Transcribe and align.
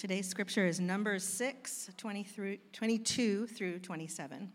Today's 0.00 0.26
scripture 0.26 0.66
is 0.66 0.80
Numbers 0.80 1.24
6, 1.24 1.90
20 1.94 2.22
through, 2.24 2.56
22 2.72 3.46
through 3.48 3.80
27. 3.80 4.50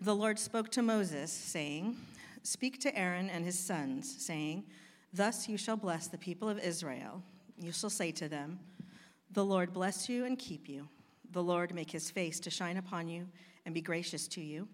The 0.00 0.12
Lord 0.12 0.40
spoke 0.40 0.72
to 0.72 0.82
Moses, 0.82 1.30
saying, 1.30 1.96
Speak 2.42 2.80
to 2.80 2.98
Aaron 2.98 3.30
and 3.30 3.44
his 3.44 3.56
sons, 3.56 4.12
saying, 4.18 4.64
Thus 5.12 5.48
you 5.48 5.56
shall 5.56 5.76
bless 5.76 6.08
the 6.08 6.18
people 6.18 6.48
of 6.48 6.58
Israel. 6.58 7.22
You 7.60 7.70
shall 7.70 7.88
say 7.88 8.10
to 8.10 8.28
them, 8.28 8.58
The 9.30 9.44
Lord 9.44 9.72
bless 9.72 10.08
you 10.08 10.24
and 10.24 10.36
keep 10.36 10.68
you. 10.68 10.88
The 11.30 11.44
Lord 11.44 11.72
make 11.72 11.92
his 11.92 12.10
face 12.10 12.40
to 12.40 12.50
shine 12.50 12.78
upon 12.78 13.06
you 13.06 13.28
and 13.66 13.72
be 13.72 13.82
gracious 13.82 14.26
to 14.26 14.40
you. 14.40 14.66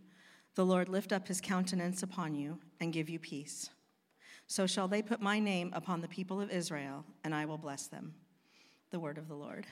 The 0.55 0.65
Lord 0.65 0.89
lift 0.89 1.13
up 1.13 1.29
his 1.29 1.43
countenance 1.43 2.03
upon 2.03 2.35
you 2.35 2.61
and 2.81 2.95
give 2.95 3.11
you 3.11 3.19
peace. 3.19 3.69
So 4.47 4.67
shall 4.67 4.89
they 4.89 5.03
put 5.03 5.21
my 5.21 5.39
name 5.39 5.71
upon 5.75 6.01
the 6.01 6.09
people 6.09 6.41
of 6.41 6.51
Israel, 6.51 7.05
and 7.25 7.35
I 7.35 7.45
will 7.45 7.59
bless 7.59 7.89
them. 7.89 8.15
The 8.93 9.01
word 9.01 9.17
of 9.17 9.27
the 9.27 9.35
Lord. 9.35 9.67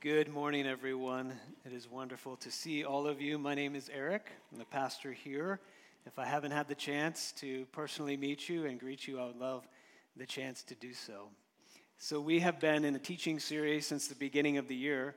Good 0.00 0.30
morning, 0.30 0.66
everyone. 0.66 1.34
It 1.66 1.74
is 1.74 1.90
wonderful 1.90 2.36
to 2.36 2.50
see 2.50 2.84
all 2.84 3.06
of 3.06 3.20
you. 3.20 3.38
My 3.38 3.54
name 3.54 3.76
is 3.76 3.90
Eric. 3.94 4.30
I'm 4.50 4.58
the 4.58 4.64
pastor 4.64 5.12
here. 5.12 5.60
If 6.06 6.18
I 6.18 6.24
haven't 6.24 6.52
had 6.52 6.68
the 6.68 6.74
chance 6.74 7.32
to 7.32 7.66
personally 7.66 8.16
meet 8.16 8.48
you 8.48 8.64
and 8.64 8.80
greet 8.80 9.06
you, 9.06 9.20
I 9.20 9.26
would 9.26 9.36
love 9.36 9.68
the 10.16 10.24
chance 10.24 10.62
to 10.62 10.74
do 10.74 10.94
so. 10.94 11.28
So, 11.98 12.18
we 12.18 12.40
have 12.40 12.58
been 12.58 12.86
in 12.86 12.94
a 12.94 12.98
teaching 12.98 13.38
series 13.38 13.86
since 13.86 14.08
the 14.08 14.14
beginning 14.14 14.56
of 14.56 14.68
the 14.68 14.76
year. 14.76 15.14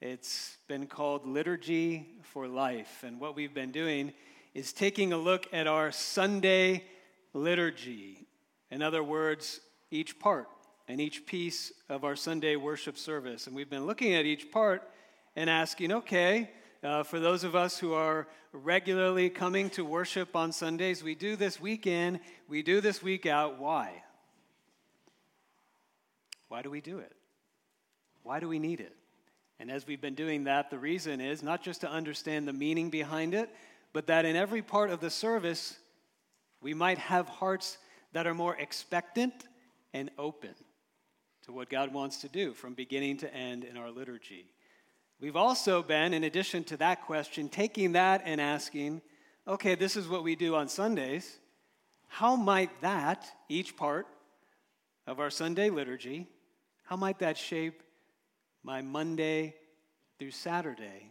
It's 0.00 0.56
been 0.66 0.86
called 0.86 1.26
Liturgy 1.26 2.06
for 2.22 2.48
Life. 2.48 3.04
And 3.06 3.20
what 3.20 3.36
we've 3.36 3.52
been 3.52 3.70
doing 3.70 4.14
is 4.54 4.72
taking 4.72 5.12
a 5.12 5.18
look 5.18 5.46
at 5.52 5.66
our 5.66 5.92
Sunday 5.92 6.84
liturgy. 7.34 8.26
In 8.70 8.80
other 8.80 9.02
words, 9.02 9.60
each 9.90 10.18
part 10.18 10.48
and 10.88 11.00
each 11.00 11.26
piece 11.26 11.72
of 11.88 12.04
our 12.04 12.16
Sunday 12.16 12.56
worship 12.56 12.98
service. 12.98 13.46
And 13.46 13.54
we've 13.54 13.70
been 13.70 13.86
looking 13.86 14.14
at 14.14 14.24
each 14.24 14.50
part 14.50 14.82
and 15.36 15.48
asking, 15.48 15.92
okay, 15.92 16.50
uh, 16.82 17.02
for 17.02 17.20
those 17.20 17.44
of 17.44 17.54
us 17.54 17.78
who 17.78 17.92
are 17.92 18.26
regularly 18.52 19.30
coming 19.30 19.70
to 19.70 19.84
worship 19.84 20.34
on 20.34 20.50
Sundays, 20.52 21.02
we 21.02 21.14
do 21.14 21.36
this 21.36 21.60
week 21.60 21.86
in, 21.86 22.20
we 22.48 22.62
do 22.62 22.80
this 22.80 23.02
week 23.02 23.26
out. 23.26 23.58
Why? 23.58 24.02
Why 26.48 26.62
do 26.62 26.70
we 26.70 26.80
do 26.80 26.98
it? 26.98 27.12
Why 28.22 28.40
do 28.40 28.48
we 28.48 28.58
need 28.58 28.80
it? 28.80 28.94
And 29.60 29.70
as 29.70 29.86
we've 29.86 30.00
been 30.00 30.14
doing 30.14 30.44
that, 30.44 30.70
the 30.70 30.78
reason 30.78 31.20
is 31.20 31.42
not 31.42 31.62
just 31.62 31.82
to 31.82 31.90
understand 31.90 32.48
the 32.48 32.52
meaning 32.52 32.90
behind 32.90 33.34
it, 33.34 33.50
but 33.92 34.06
that 34.06 34.24
in 34.24 34.34
every 34.34 34.62
part 34.62 34.90
of 34.90 35.00
the 35.00 35.10
service, 35.10 35.76
we 36.60 36.74
might 36.74 36.98
have 36.98 37.28
hearts 37.28 37.78
that 38.12 38.26
are 38.26 38.34
more 38.34 38.56
expectant 38.56 39.46
and 39.92 40.10
open 40.18 40.54
to 41.44 41.52
what 41.52 41.70
God 41.70 41.92
wants 41.92 42.18
to 42.18 42.28
do 42.28 42.52
from 42.52 42.74
beginning 42.74 43.18
to 43.18 43.34
end 43.34 43.64
in 43.64 43.76
our 43.76 43.90
liturgy. 43.90 44.46
We've 45.20 45.36
also 45.36 45.82
been, 45.82 46.14
in 46.14 46.24
addition 46.24 46.64
to 46.64 46.76
that 46.78 47.02
question, 47.02 47.48
taking 47.48 47.92
that 47.92 48.22
and 48.24 48.40
asking, 48.40 49.02
okay, 49.46 49.74
this 49.74 49.96
is 49.96 50.08
what 50.08 50.22
we 50.22 50.34
do 50.34 50.54
on 50.54 50.68
Sundays. 50.68 51.38
How 52.08 52.36
might 52.36 52.80
that, 52.80 53.26
each 53.48 53.76
part 53.76 54.06
of 55.06 55.20
our 55.20 55.30
Sunday 55.30 55.70
liturgy, 55.70 56.26
how 56.84 56.96
might 56.96 57.18
that 57.20 57.36
shape 57.36 57.82
my 58.62 58.82
Monday 58.82 59.54
through 60.18 60.32
Saturday 60.32 61.10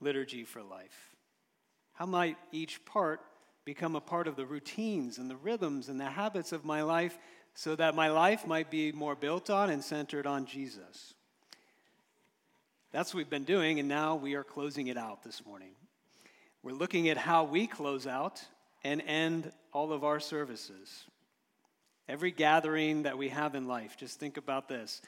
liturgy 0.00 0.44
for 0.44 0.62
life? 0.62 1.14
How 1.92 2.06
might 2.06 2.38
each 2.52 2.84
part 2.84 3.20
become 3.64 3.96
a 3.96 4.00
part 4.00 4.26
of 4.26 4.36
the 4.36 4.46
routines 4.46 5.18
and 5.18 5.30
the 5.30 5.36
rhythms 5.36 5.88
and 5.88 6.00
the 6.00 6.06
habits 6.06 6.52
of 6.52 6.64
my 6.64 6.82
life 6.82 7.18
so 7.54 7.76
that 7.76 7.94
my 7.94 8.08
life 8.08 8.46
might 8.46 8.70
be 8.70 8.92
more 8.92 9.14
built 9.14 9.50
on 9.50 9.70
and 9.70 9.82
centered 9.82 10.26
on 10.26 10.46
Jesus. 10.46 11.14
That's 12.92 13.14
what 13.14 13.18
we've 13.18 13.30
been 13.30 13.44
doing, 13.44 13.78
and 13.78 13.88
now 13.88 14.16
we 14.16 14.34
are 14.34 14.44
closing 14.44 14.88
it 14.88 14.96
out 14.96 15.22
this 15.22 15.44
morning. 15.46 15.72
We're 16.62 16.72
looking 16.72 17.08
at 17.08 17.16
how 17.16 17.44
we 17.44 17.66
close 17.66 18.06
out 18.06 18.42
and 18.82 19.02
end 19.06 19.52
all 19.72 19.92
of 19.92 20.04
our 20.04 20.20
services. 20.20 21.04
Every 22.08 22.32
gathering 22.32 23.04
that 23.04 23.16
we 23.16 23.28
have 23.28 23.54
in 23.54 23.68
life, 23.68 23.96
just 23.96 24.18
think 24.18 24.36
about 24.36 24.68
this. 24.68 25.00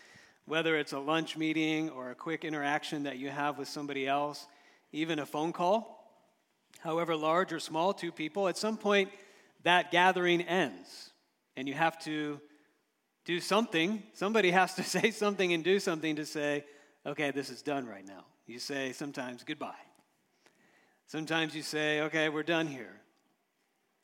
Whether 0.44 0.77
it's 0.77 0.93
a 0.93 0.99
lunch 0.99 1.37
meeting 1.37 1.91
or 1.91 2.11
a 2.11 2.15
quick 2.15 2.44
interaction 2.44 3.05
that 3.05 3.19
you 3.19 3.28
have 3.31 3.59
with 3.59 3.69
somebody 3.69 4.06
else, 4.06 4.47
even 4.93 5.19
a 5.19 5.27
phone 5.27 5.53
call, 5.53 5.99
however 6.81 7.17
large 7.17 7.53
or 7.53 7.61
small, 7.61 7.93
two 7.93 8.12
people, 8.12 8.49
at 8.49 8.56
some 8.56 8.77
point 8.77 9.09
that 9.65 9.91
gathering 9.91 10.43
ends 10.43 11.12
and 11.57 11.69
you 11.69 11.75
have 11.75 11.99
to 12.05 12.41
do 13.25 13.41
something. 13.41 14.03
Somebody 14.13 14.51
has 14.51 14.75
to 14.75 14.83
say 14.85 15.11
something 15.11 15.53
and 15.53 15.63
do 15.63 15.79
something 15.79 16.17
to 16.17 16.27
say, 16.27 16.65
okay, 17.07 17.31
this 17.31 17.51
is 17.51 17.63
done 17.63 17.87
right 17.87 18.07
now. 18.07 18.25
You 18.47 18.59
say 18.59 18.93
sometimes 18.93 19.45
goodbye. 19.45 19.75
Sometimes 21.07 21.55
you 21.55 21.62
say, 21.62 22.01
okay, 22.03 22.29
we're 22.29 22.43
done 22.43 22.67
here. 22.67 23.01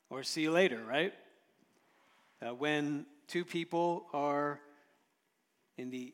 Or 0.09 0.23
see 0.23 0.41
you 0.43 0.51
later, 0.51 0.83
right? 0.83 1.13
Uh, 2.41 2.53
when 2.53 3.05
two 3.27 3.45
people 3.45 4.05
are 4.13 4.59
in 5.77 5.89
the 5.89 6.13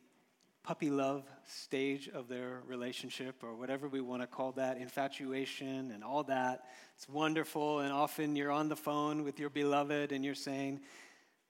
puppy 0.64 0.90
love 0.90 1.24
stage 1.48 2.10
of 2.10 2.28
their 2.28 2.62
relationship, 2.66 3.44
or 3.44 3.54
whatever 3.56 3.88
we 3.88 4.02
want 4.02 4.22
to 4.24 4.28
call 4.28 4.52
that, 4.54 4.78
infatuation 4.78 5.92
and 5.92 6.04
all 6.04 6.24
that, 6.24 6.66
it's 6.96 7.08
wonderful. 7.08 7.80
And 7.80 7.94
often 7.94 8.36
you're 8.36 8.52
on 8.52 8.68
the 8.68 8.76
phone 8.76 9.24
with 9.24 9.40
your 9.40 9.52
beloved 9.52 10.12
and 10.12 10.26
you're 10.26 10.34
saying, 10.34 10.82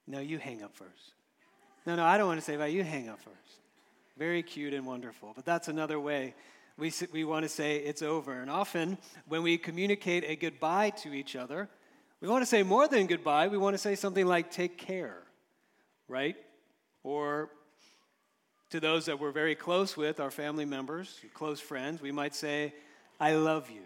no, 0.07 0.19
you 0.19 0.37
hang 0.37 0.63
up 0.63 0.75
first. 0.75 1.13
No, 1.85 1.95
no, 1.95 2.03
I 2.03 2.17
don't 2.17 2.27
want 2.27 2.39
to 2.39 2.45
say 2.45 2.55
that. 2.55 2.71
You 2.71 2.83
hang 2.83 3.09
up 3.09 3.19
first. 3.19 3.59
Very 4.17 4.43
cute 4.43 4.73
and 4.73 4.85
wonderful. 4.85 5.33
But 5.35 5.45
that's 5.45 5.67
another 5.67 5.99
way 5.99 6.33
we, 6.77 6.91
we 7.11 7.23
want 7.23 7.43
to 7.43 7.49
say 7.49 7.77
it's 7.77 8.01
over. 8.01 8.41
And 8.41 8.49
often, 8.49 8.97
when 9.27 9.43
we 9.43 9.57
communicate 9.57 10.23
a 10.25 10.35
goodbye 10.35 10.91
to 11.01 11.13
each 11.13 11.35
other, 11.35 11.69
we 12.21 12.27
want 12.27 12.41
to 12.41 12.45
say 12.45 12.63
more 12.63 12.87
than 12.87 13.07
goodbye. 13.07 13.47
We 13.47 13.57
want 13.57 13.75
to 13.75 13.77
say 13.77 13.95
something 13.95 14.25
like 14.25 14.51
take 14.51 14.77
care, 14.77 15.17
right? 16.07 16.35
Or 17.03 17.49
to 18.71 18.79
those 18.79 19.05
that 19.05 19.19
we're 19.19 19.31
very 19.31 19.55
close 19.55 19.95
with, 19.95 20.19
our 20.19 20.31
family 20.31 20.65
members, 20.65 21.19
close 21.33 21.59
friends, 21.59 22.01
we 22.01 22.11
might 22.11 22.35
say, 22.35 22.73
I 23.19 23.35
love 23.35 23.69
you. 23.69 23.83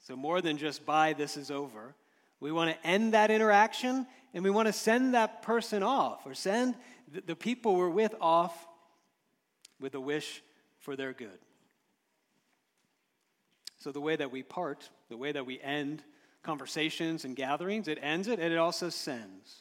So, 0.00 0.16
more 0.16 0.40
than 0.40 0.56
just 0.58 0.86
bye, 0.86 1.14
this 1.14 1.36
is 1.36 1.50
over. 1.50 1.94
We 2.40 2.52
want 2.52 2.70
to 2.70 2.86
end 2.86 3.14
that 3.14 3.30
interaction 3.30 4.06
and 4.32 4.42
we 4.44 4.50
want 4.50 4.66
to 4.66 4.72
send 4.72 5.14
that 5.14 5.42
person 5.42 5.82
off 5.82 6.26
or 6.26 6.34
send 6.34 6.74
the 7.26 7.36
people 7.36 7.76
we're 7.76 7.88
with 7.88 8.14
off 8.20 8.66
with 9.80 9.94
a 9.94 10.00
wish 10.00 10.42
for 10.78 10.96
their 10.96 11.12
good. 11.12 11.38
So, 13.78 13.92
the 13.92 14.00
way 14.00 14.16
that 14.16 14.32
we 14.32 14.42
part, 14.42 14.88
the 15.10 15.16
way 15.16 15.32
that 15.32 15.46
we 15.46 15.60
end 15.60 16.02
conversations 16.42 17.24
and 17.24 17.36
gatherings, 17.36 17.86
it 17.86 17.98
ends 18.00 18.28
it 18.28 18.40
and 18.40 18.52
it 18.52 18.56
also 18.56 18.88
sends. 18.88 19.56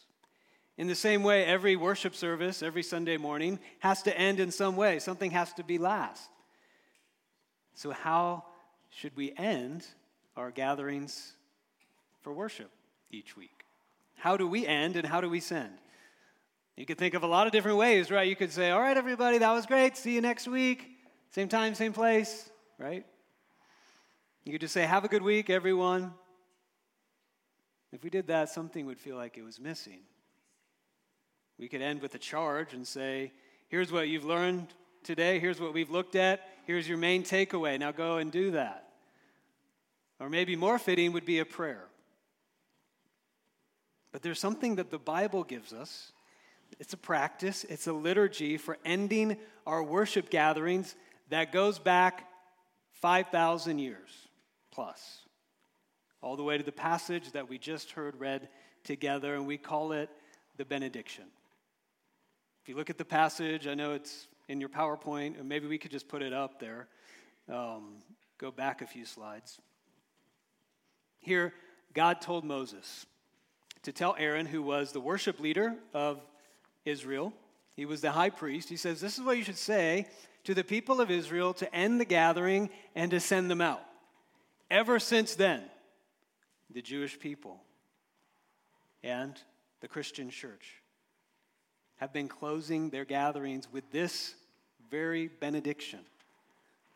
In 0.78 0.88
the 0.88 0.96
same 0.96 1.24
way, 1.24 1.46
every 1.46 1.76
worship 1.76 2.16
service, 2.16 2.64
every 2.64 2.84
Sunday 2.84 3.18
morning, 3.18 3.60
has 3.80 4.02
to 4.04 4.18
end 4.18 4.40
in 4.40 4.50
some 4.50 4.76
way. 4.76 4.98
Something 5.00 5.32
has 5.32 5.54
to 5.54 5.64
be 5.64 5.78
last. 5.78 6.30
So, 7.76 7.92
how 7.92 8.46
should 8.90 9.16
we 9.16 9.34
end 9.38 9.86
our 10.36 10.52
gatherings 10.52 11.34
for 12.24 12.34
worship 12.34 12.72
each 13.12 13.38
week? 13.38 13.64
How 14.16 14.38
do 14.38 14.48
we 14.48 14.66
end 14.66 14.96
and 14.96 15.06
how 15.06 15.22
do 15.22 15.30
we 15.30 15.40
send? 15.40 15.72
You 16.76 16.86
could 16.86 16.98
think 16.98 17.14
of 17.14 17.24
a 17.24 17.28
lot 17.28 17.46
of 17.46 17.54
different 17.54 17.78
ways, 17.78 18.10
right? 18.10 18.28
You 18.28 18.36
could 18.36 18.52
say, 18.52 18.72
All 18.72 18.82
right, 18.82 18.98
everybody, 18.98 19.38
that 19.38 19.52
was 19.52 19.66
great. 19.66 19.96
See 19.96 20.16
you 20.16 20.22
next 20.22 20.48
week. 20.48 20.88
Same 21.30 21.48
time, 21.48 21.76
same 21.76 21.94
place, 21.94 22.50
right? 22.80 23.06
You 24.44 24.52
could 24.52 24.62
just 24.62 24.74
say, 24.74 24.84
Have 24.84 25.04
a 25.04 25.08
good 25.08 25.22
week, 25.22 25.50
everyone. 25.50 26.14
If 27.92 28.04
we 28.04 28.10
did 28.10 28.28
that, 28.28 28.50
something 28.50 28.88
would 28.88 29.00
feel 29.00 29.16
like 29.16 29.38
it 29.38 29.44
was 29.44 29.60
missing. 29.60 30.00
We 31.60 31.68
could 31.68 31.82
end 31.82 32.02
with 32.02 32.16
a 32.16 32.20
charge 32.20 32.74
and 32.74 32.88
say, 32.88 33.32
Here's 33.68 33.92
what 33.92 34.08
you've 34.08 34.26
learned 34.26 34.68
today. 35.04 35.40
Here's 35.40 35.60
what 35.60 35.74
we've 35.74 35.92
looked 35.92 36.16
at. 36.16 36.42
Here's 36.66 36.88
your 36.88 36.98
main 36.98 37.24
takeaway. 37.24 37.80
Now 37.80 37.92
go 37.92 38.18
and 38.18 38.32
do 38.32 38.52
that. 38.52 38.90
Or 40.20 40.30
maybe 40.30 40.56
more 40.56 40.80
fitting 40.80 41.12
would 41.14 41.26
be 41.26 41.40
a 41.40 41.46
prayer. 41.46 41.86
But 44.14 44.22
there's 44.22 44.40
something 44.40 44.76
that 44.76 44.92
the 44.92 45.00
Bible 45.00 45.44
gives 45.44 45.74
us. 45.74 46.14
It's 46.80 46.94
a 46.94 46.98
practice, 46.98 47.66
it's 47.66 47.88
a 47.88 47.94
liturgy 47.94 48.58
for 48.58 48.78
ending 48.86 49.38
our 49.68 49.84
worship 49.84 50.30
gatherings 50.30 50.96
that 51.30 51.52
goes 51.52 51.78
back 51.78 52.28
5,000 52.94 53.80
years 53.80 54.10
plus, 54.72 55.20
all 56.22 56.36
the 56.36 56.44
way 56.44 56.58
to 56.58 56.64
the 56.64 56.72
passage 56.72 57.32
that 57.34 57.50
we 57.50 57.58
just 57.58 57.92
heard 57.92 58.20
read 58.20 58.50
together, 58.84 59.36
and 59.36 59.46
we 59.46 59.58
call 59.58 59.92
it 59.92 60.10
the 60.58 60.66
benediction. 60.66 61.26
If 62.64 62.70
you 62.70 62.76
look 62.76 62.90
at 62.90 62.98
the 62.98 63.06
passage, 63.06 63.68
I 63.68 63.74
know 63.74 63.94
it's 63.94 64.28
in 64.48 64.60
your 64.60 64.70
PowerPoint, 64.70 65.40
and 65.40 65.48
maybe 65.48 65.68
we 65.68 65.78
could 65.78 65.92
just 65.92 66.08
put 66.08 66.22
it 66.22 66.34
up 66.34 66.60
there. 66.60 66.88
Um, 67.52 67.96
go 68.40 68.52
back 68.52 68.82
a 68.82 68.88
few 68.88 69.06
slides. 69.06 69.60
Here, 71.20 71.54
God 71.94 72.20
told 72.22 72.46
Moses, 72.46 73.06
to 73.84 73.92
tell 73.92 74.16
Aaron, 74.18 74.46
who 74.46 74.62
was 74.62 74.92
the 74.92 75.00
worship 75.00 75.40
leader 75.40 75.76
of 75.94 76.20
Israel, 76.86 77.34
He 77.76 77.86
was 77.86 78.02
the 78.02 78.12
high 78.12 78.30
priest. 78.30 78.70
He 78.70 78.78
says, 78.78 79.00
This 79.00 79.18
is 79.18 79.24
what 79.24 79.38
you 79.38 79.44
should 79.44 79.58
say 79.58 80.08
to 80.44 80.54
the 80.54 80.64
people 80.64 81.00
of 81.00 81.12
Israel 81.12 81.54
to 81.56 81.76
end 81.76 82.00
the 82.00 82.06
gathering 82.06 82.70
and 82.96 83.12
to 83.12 83.20
send 83.20 83.50
them 83.50 83.62
out. 83.62 83.84
Ever 84.70 85.00
since 85.00 85.36
then, 85.36 85.64
the 86.74 86.82
Jewish 86.82 87.20
people 87.20 87.62
and 89.04 89.40
the 89.82 89.88
Christian 89.88 90.30
church 90.30 90.82
have 91.98 92.14
been 92.14 92.28
closing 92.28 92.90
their 92.90 93.06
gatherings 93.06 93.68
with 93.72 93.90
this 93.92 94.34
very 94.90 95.28
benediction, 95.28 96.00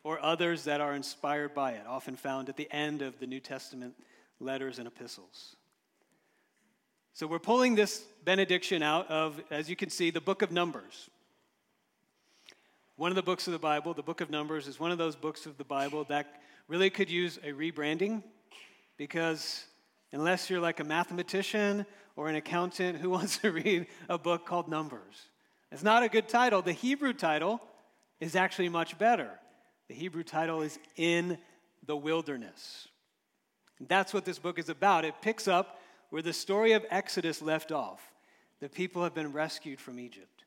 or 0.04 0.24
others 0.24 0.64
that 0.64 0.82
are 0.82 0.94
inspired 0.94 1.54
by 1.54 1.72
it, 1.72 1.86
often 1.88 2.16
found 2.16 2.50
at 2.50 2.56
the 2.56 2.72
end 2.72 3.02
of 3.02 3.20
the 3.20 3.28
New 3.28 3.40
Testament 3.40 3.94
letters 4.40 4.80
and 4.80 4.88
epistles. 4.88 5.57
So 7.18 7.26
we're 7.26 7.40
pulling 7.40 7.74
this 7.74 8.04
benediction 8.26 8.84
out 8.84 9.10
of, 9.10 9.42
as 9.50 9.72
you 9.72 9.76
can 9.76 9.90
see, 9.90 10.12
the 10.12 10.22
book 10.22 10.44
of 10.44 10.52
Numbers. 10.52 11.10
One 12.96 13.10
of 13.10 13.16
the 13.16 13.24
books 13.24 13.48
of 13.48 13.54
the 13.54 13.60
Bible, 13.60 13.96
the 13.96 14.04
book 14.04 14.22
of 14.22 14.30
Numbers, 14.30 14.68
is 14.68 14.80
one 14.80 14.92
of 14.92 15.00
those 15.00 15.16
books 15.16 15.48
of 15.48 15.58
the 15.58 15.64
Bible 15.64 16.04
that 16.10 16.44
really 16.68 16.92
could 16.92 17.10
use 17.10 17.40
a 17.44 17.54
rebranding 17.54 18.22
because 18.98 19.66
unless 20.12 20.48
you're 20.48 20.60
like 20.60 20.80
a 20.80 20.84
mathematician 20.84 21.88
or 22.16 22.30
an 22.30 22.36
accountant 22.36 23.00
who 23.00 23.10
wants 23.18 23.40
to 23.40 23.52
read 23.52 23.88
a 24.10 24.20
book 24.20 24.46
called 24.46 24.70
Numbers, 24.70 25.30
it's 25.72 25.82
not 25.82 26.04
a 26.04 26.10
good 26.10 26.30
title. 26.30 26.62
The 26.62 26.72
Hebrew 26.72 27.14
title 27.14 27.60
is 28.20 28.36
actually 28.36 28.70
much 28.70 28.96
better. 29.00 29.32
The 29.88 29.96
Hebrew 29.96 30.24
title 30.24 30.62
is 30.62 30.78
In 30.96 31.40
the 31.84 31.98
Wilderness. 31.98 32.88
That's 33.80 34.14
what 34.14 34.24
this 34.24 34.38
book 34.38 34.60
is 34.60 34.70
about. 34.70 35.04
It 35.04 35.16
picks 35.20 35.48
up 35.48 35.80
where 36.10 36.22
the 36.22 36.34
story 36.34 36.74
of 36.74 36.86
Exodus 36.90 37.42
left 37.42 37.72
off, 37.72 38.02
the 38.60 38.70
people 38.70 39.04
have 39.04 39.14
been 39.14 39.34
rescued 39.34 39.80
from 39.80 40.00
Egypt. 40.00 40.46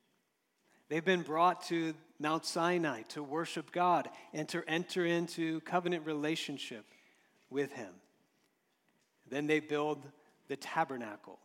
They've 0.88 1.04
been 1.04 1.22
brought 1.22 1.62
to 1.66 1.94
Mount 2.18 2.44
Sinai 2.44 3.02
to 3.10 3.22
worship 3.22 3.70
God 3.70 4.10
and 4.32 4.48
to 4.48 4.62
enter 4.66 5.04
into 5.04 5.60
covenant 5.60 6.04
relationship 6.04 6.84
with 7.48 7.72
Him. 7.72 7.92
Then 9.28 9.46
they 9.46 9.60
build 9.60 10.04
the 10.48 10.56
tabernacle 10.56 11.38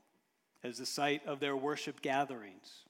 as 0.64 0.80
the 0.80 0.86
site 0.86 1.26
of 1.28 1.40
their 1.40 1.56
worship 1.56 2.02
gatherings. 2.02 2.86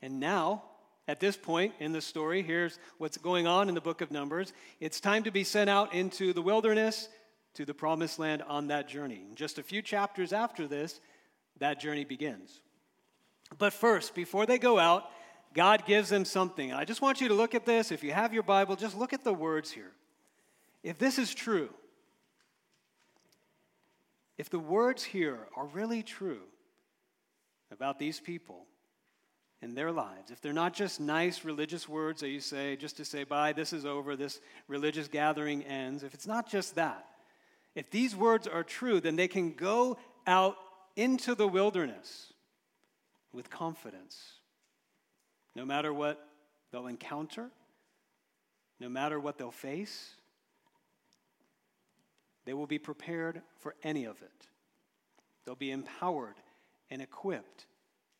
And 0.00 0.20
now, 0.20 0.62
at 1.08 1.18
this 1.18 1.36
point 1.36 1.74
in 1.80 1.92
the 1.92 2.00
story, 2.00 2.42
here's 2.42 2.78
what's 2.98 3.18
going 3.18 3.48
on 3.48 3.68
in 3.68 3.74
the 3.74 3.80
book 3.80 4.00
of 4.00 4.12
Numbers. 4.12 4.52
It's 4.78 5.00
time 5.00 5.24
to 5.24 5.32
be 5.32 5.42
sent 5.42 5.68
out 5.68 5.92
into 5.92 6.32
the 6.32 6.42
wilderness 6.42 7.08
to 7.54 7.64
the 7.64 7.74
promised 7.74 8.18
land 8.18 8.42
on 8.42 8.68
that 8.68 8.88
journey. 8.88 9.24
And 9.28 9.36
just 9.36 9.58
a 9.58 9.62
few 9.62 9.82
chapters 9.82 10.32
after 10.32 10.66
this, 10.66 11.00
that 11.58 11.80
journey 11.80 12.04
begins. 12.04 12.60
But 13.58 13.72
first, 13.72 14.14
before 14.14 14.46
they 14.46 14.58
go 14.58 14.78
out, 14.78 15.10
God 15.52 15.84
gives 15.84 16.08
them 16.08 16.24
something. 16.24 16.72
I 16.72 16.84
just 16.84 17.02
want 17.02 17.20
you 17.20 17.28
to 17.28 17.34
look 17.34 17.54
at 17.54 17.66
this. 17.66 17.90
If 17.90 18.04
you 18.04 18.12
have 18.12 18.32
your 18.32 18.44
Bible, 18.44 18.76
just 18.76 18.96
look 18.96 19.12
at 19.12 19.24
the 19.24 19.34
words 19.34 19.70
here. 19.70 19.90
If 20.82 20.98
this 20.98 21.18
is 21.18 21.34
true, 21.34 21.70
if 24.38 24.48
the 24.48 24.58
words 24.58 25.02
here 25.02 25.48
are 25.56 25.66
really 25.66 26.02
true 26.02 26.40
about 27.70 27.98
these 27.98 28.20
people 28.20 28.64
and 29.60 29.76
their 29.76 29.92
lives, 29.92 30.30
if 30.30 30.40
they're 30.40 30.52
not 30.52 30.72
just 30.72 31.00
nice 31.00 31.44
religious 31.44 31.88
words 31.88 32.20
that 32.20 32.30
you 32.30 32.40
say 32.40 32.76
just 32.76 32.96
to 32.96 33.04
say, 33.04 33.24
bye, 33.24 33.52
this 33.52 33.72
is 33.72 33.84
over, 33.84 34.16
this 34.16 34.40
religious 34.68 35.08
gathering 35.08 35.62
ends, 35.64 36.02
if 36.04 36.14
it's 36.14 36.26
not 36.26 36.48
just 36.48 36.76
that, 36.76 37.09
if 37.74 37.90
these 37.90 38.16
words 38.16 38.46
are 38.46 38.64
true, 38.64 39.00
then 39.00 39.16
they 39.16 39.28
can 39.28 39.52
go 39.52 39.98
out 40.26 40.56
into 40.96 41.34
the 41.34 41.46
wilderness 41.46 42.32
with 43.32 43.50
confidence. 43.50 44.32
No 45.54 45.64
matter 45.64 45.92
what 45.92 46.26
they'll 46.72 46.86
encounter, 46.86 47.50
no 48.78 48.88
matter 48.88 49.20
what 49.20 49.38
they'll 49.38 49.50
face, 49.50 50.14
they 52.44 52.54
will 52.54 52.66
be 52.66 52.78
prepared 52.78 53.42
for 53.58 53.74
any 53.82 54.04
of 54.04 54.20
it. 54.22 54.48
They'll 55.44 55.54
be 55.54 55.70
empowered 55.70 56.36
and 56.90 57.00
equipped 57.00 57.66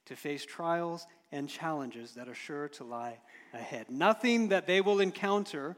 to 0.06 0.16
face 0.16 0.44
trials 0.44 1.06
and 1.32 1.48
challenges 1.48 2.14
that 2.14 2.28
are 2.28 2.34
sure 2.34 2.68
to 2.68 2.84
lie 2.84 3.18
ahead. 3.54 3.86
Nothing 3.88 4.48
that 4.48 4.66
they 4.66 4.80
will 4.80 5.00
encounter 5.00 5.76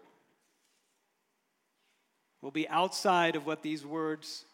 will 2.42 2.50
be 2.50 2.68
outside 2.68 3.36
of 3.36 3.46
what 3.46 3.62
these 3.62 3.86
words 3.86 4.44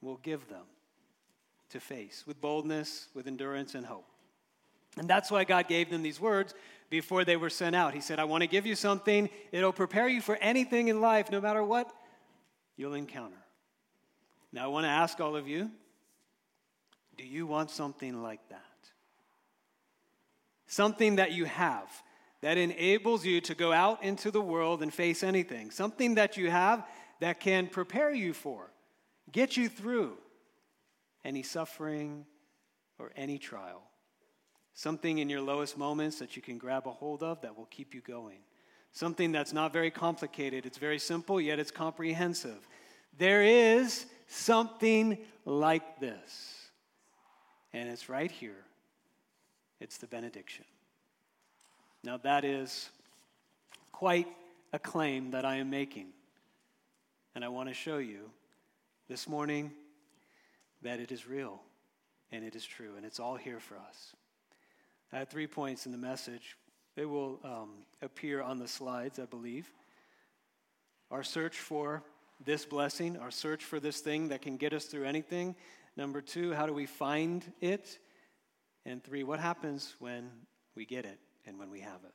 will 0.00 0.18
give 0.22 0.48
them 0.48 0.64
to 1.70 1.80
face 1.80 2.24
with 2.26 2.40
boldness, 2.40 3.08
with 3.14 3.26
endurance, 3.26 3.74
and 3.74 3.84
hope. 3.84 4.06
And 4.96 5.08
that's 5.08 5.30
why 5.30 5.44
God 5.44 5.68
gave 5.68 5.90
them 5.90 6.02
these 6.02 6.20
words 6.20 6.54
before 6.88 7.24
they 7.24 7.36
were 7.36 7.50
sent 7.50 7.76
out. 7.76 7.92
He 7.92 8.00
said, 8.00 8.18
I 8.18 8.24
want 8.24 8.42
to 8.42 8.46
give 8.46 8.64
you 8.64 8.76
something, 8.76 9.28
it'll 9.52 9.72
prepare 9.72 10.08
you 10.08 10.22
for 10.22 10.36
anything 10.36 10.88
in 10.88 11.00
life, 11.00 11.30
no 11.30 11.40
matter 11.40 11.62
what 11.62 11.90
you'll 12.76 12.94
encounter. 12.94 13.36
Now, 14.52 14.64
I 14.64 14.68
want 14.68 14.84
to 14.84 14.90
ask 14.90 15.20
all 15.20 15.36
of 15.36 15.46
you 15.48 15.70
do 17.18 17.24
you 17.24 17.46
want 17.46 17.70
something 17.70 18.22
like 18.22 18.46
that? 18.50 18.60
Something 20.66 21.16
that 21.16 21.32
you 21.32 21.46
have 21.46 21.90
that 22.42 22.58
enables 22.58 23.24
you 23.24 23.40
to 23.40 23.54
go 23.54 23.72
out 23.72 24.02
into 24.02 24.30
the 24.30 24.40
world 24.40 24.82
and 24.82 24.92
face 24.92 25.22
anything. 25.22 25.70
Something 25.70 26.16
that 26.16 26.36
you 26.36 26.50
have 26.50 26.86
that 27.20 27.40
can 27.40 27.66
prepare 27.66 28.12
you 28.12 28.32
for, 28.32 28.70
get 29.32 29.56
you 29.56 29.68
through 29.68 30.16
any 31.24 31.42
suffering 31.42 32.24
or 32.98 33.12
any 33.16 33.38
trial. 33.38 33.82
Something 34.74 35.18
in 35.18 35.30
your 35.30 35.40
lowest 35.40 35.78
moments 35.78 36.18
that 36.18 36.36
you 36.36 36.42
can 36.42 36.58
grab 36.58 36.86
a 36.86 36.90
hold 36.90 37.22
of 37.22 37.40
that 37.40 37.56
will 37.56 37.66
keep 37.66 37.94
you 37.94 38.00
going. 38.00 38.38
Something 38.92 39.32
that's 39.32 39.52
not 39.52 39.72
very 39.72 39.90
complicated, 39.90 40.66
it's 40.66 40.78
very 40.78 40.98
simple, 40.98 41.40
yet 41.40 41.58
it's 41.58 41.70
comprehensive. 41.70 42.66
There 43.18 43.42
is 43.42 44.06
something 44.26 45.18
like 45.44 46.00
this, 46.00 46.68
and 47.72 47.88
it's 47.88 48.08
right 48.08 48.30
here. 48.30 48.64
It's 49.80 49.98
the 49.98 50.06
benediction. 50.06 50.64
Now, 52.02 52.18
that 52.18 52.44
is 52.44 52.90
quite 53.92 54.28
a 54.72 54.78
claim 54.78 55.30
that 55.32 55.44
I 55.44 55.56
am 55.56 55.70
making. 55.70 56.08
And 57.36 57.44
I 57.44 57.48
want 57.48 57.68
to 57.68 57.74
show 57.74 57.98
you 57.98 58.30
this 59.10 59.28
morning 59.28 59.70
that 60.80 61.00
it 61.00 61.12
is 61.12 61.28
real 61.28 61.60
and 62.32 62.42
it 62.42 62.56
is 62.56 62.64
true, 62.64 62.94
and 62.96 63.04
it's 63.04 63.20
all 63.20 63.36
here 63.36 63.60
for 63.60 63.74
us. 63.74 64.14
I 65.12 65.18
had 65.18 65.28
three 65.28 65.46
points 65.46 65.84
in 65.84 65.92
the 65.92 65.98
message. 65.98 66.56
They 66.94 67.04
will 67.04 67.38
um, 67.44 67.72
appear 68.00 68.40
on 68.40 68.58
the 68.58 68.66
slides, 68.66 69.18
I 69.18 69.26
believe. 69.26 69.70
Our 71.10 71.22
search 71.22 71.58
for 71.58 72.02
this 72.42 72.64
blessing, 72.64 73.18
our 73.18 73.30
search 73.30 73.62
for 73.62 73.80
this 73.80 74.00
thing 74.00 74.28
that 74.28 74.40
can 74.40 74.56
get 74.56 74.72
us 74.72 74.86
through 74.86 75.04
anything. 75.04 75.56
Number 75.94 76.22
two, 76.22 76.54
how 76.54 76.64
do 76.64 76.72
we 76.72 76.86
find 76.86 77.44
it? 77.60 77.98
And 78.86 79.04
three, 79.04 79.24
what 79.24 79.40
happens 79.40 79.94
when 79.98 80.30
we 80.74 80.86
get 80.86 81.04
it 81.04 81.18
and 81.44 81.58
when 81.58 81.70
we 81.70 81.80
have 81.80 82.02
it? 82.02 82.14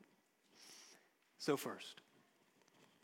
So, 1.38 1.58
first, 1.58 2.02